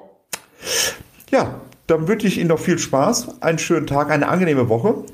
Ja, 1.31 1.61
dann 1.87 2.09
wünsche 2.09 2.27
ich 2.27 2.39
Ihnen 2.39 2.49
noch 2.49 2.59
viel 2.59 2.79
Spaß, 2.81 3.41
einen 3.41 3.59
schönen 3.61 3.87
Tag, 3.87 4.11
eine 4.11 4.27
angenehme 4.27 4.69
Woche. 4.69 5.05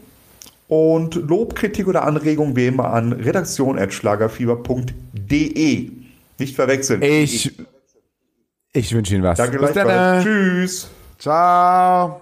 Und 0.73 1.17
Lob, 1.17 1.55
Kritik 1.55 1.87
oder 1.87 2.07
Anregung 2.07 2.57
wie 2.57 2.69
immer 2.69 2.95
an 2.95 3.13
redaktion.schlagerfieber.de. 3.13 5.91
Nicht 6.39 6.57
verwechseln. 6.57 7.03
Ich, 7.03 7.53
ich 8.73 8.95
wünsche 8.95 9.15
Ihnen 9.15 9.23
was. 9.23 9.37
Danke 9.37 9.59
Bis 9.59 9.75
dann. 9.75 10.25
Tschüss. 10.25 10.89
Ciao. 11.19 12.22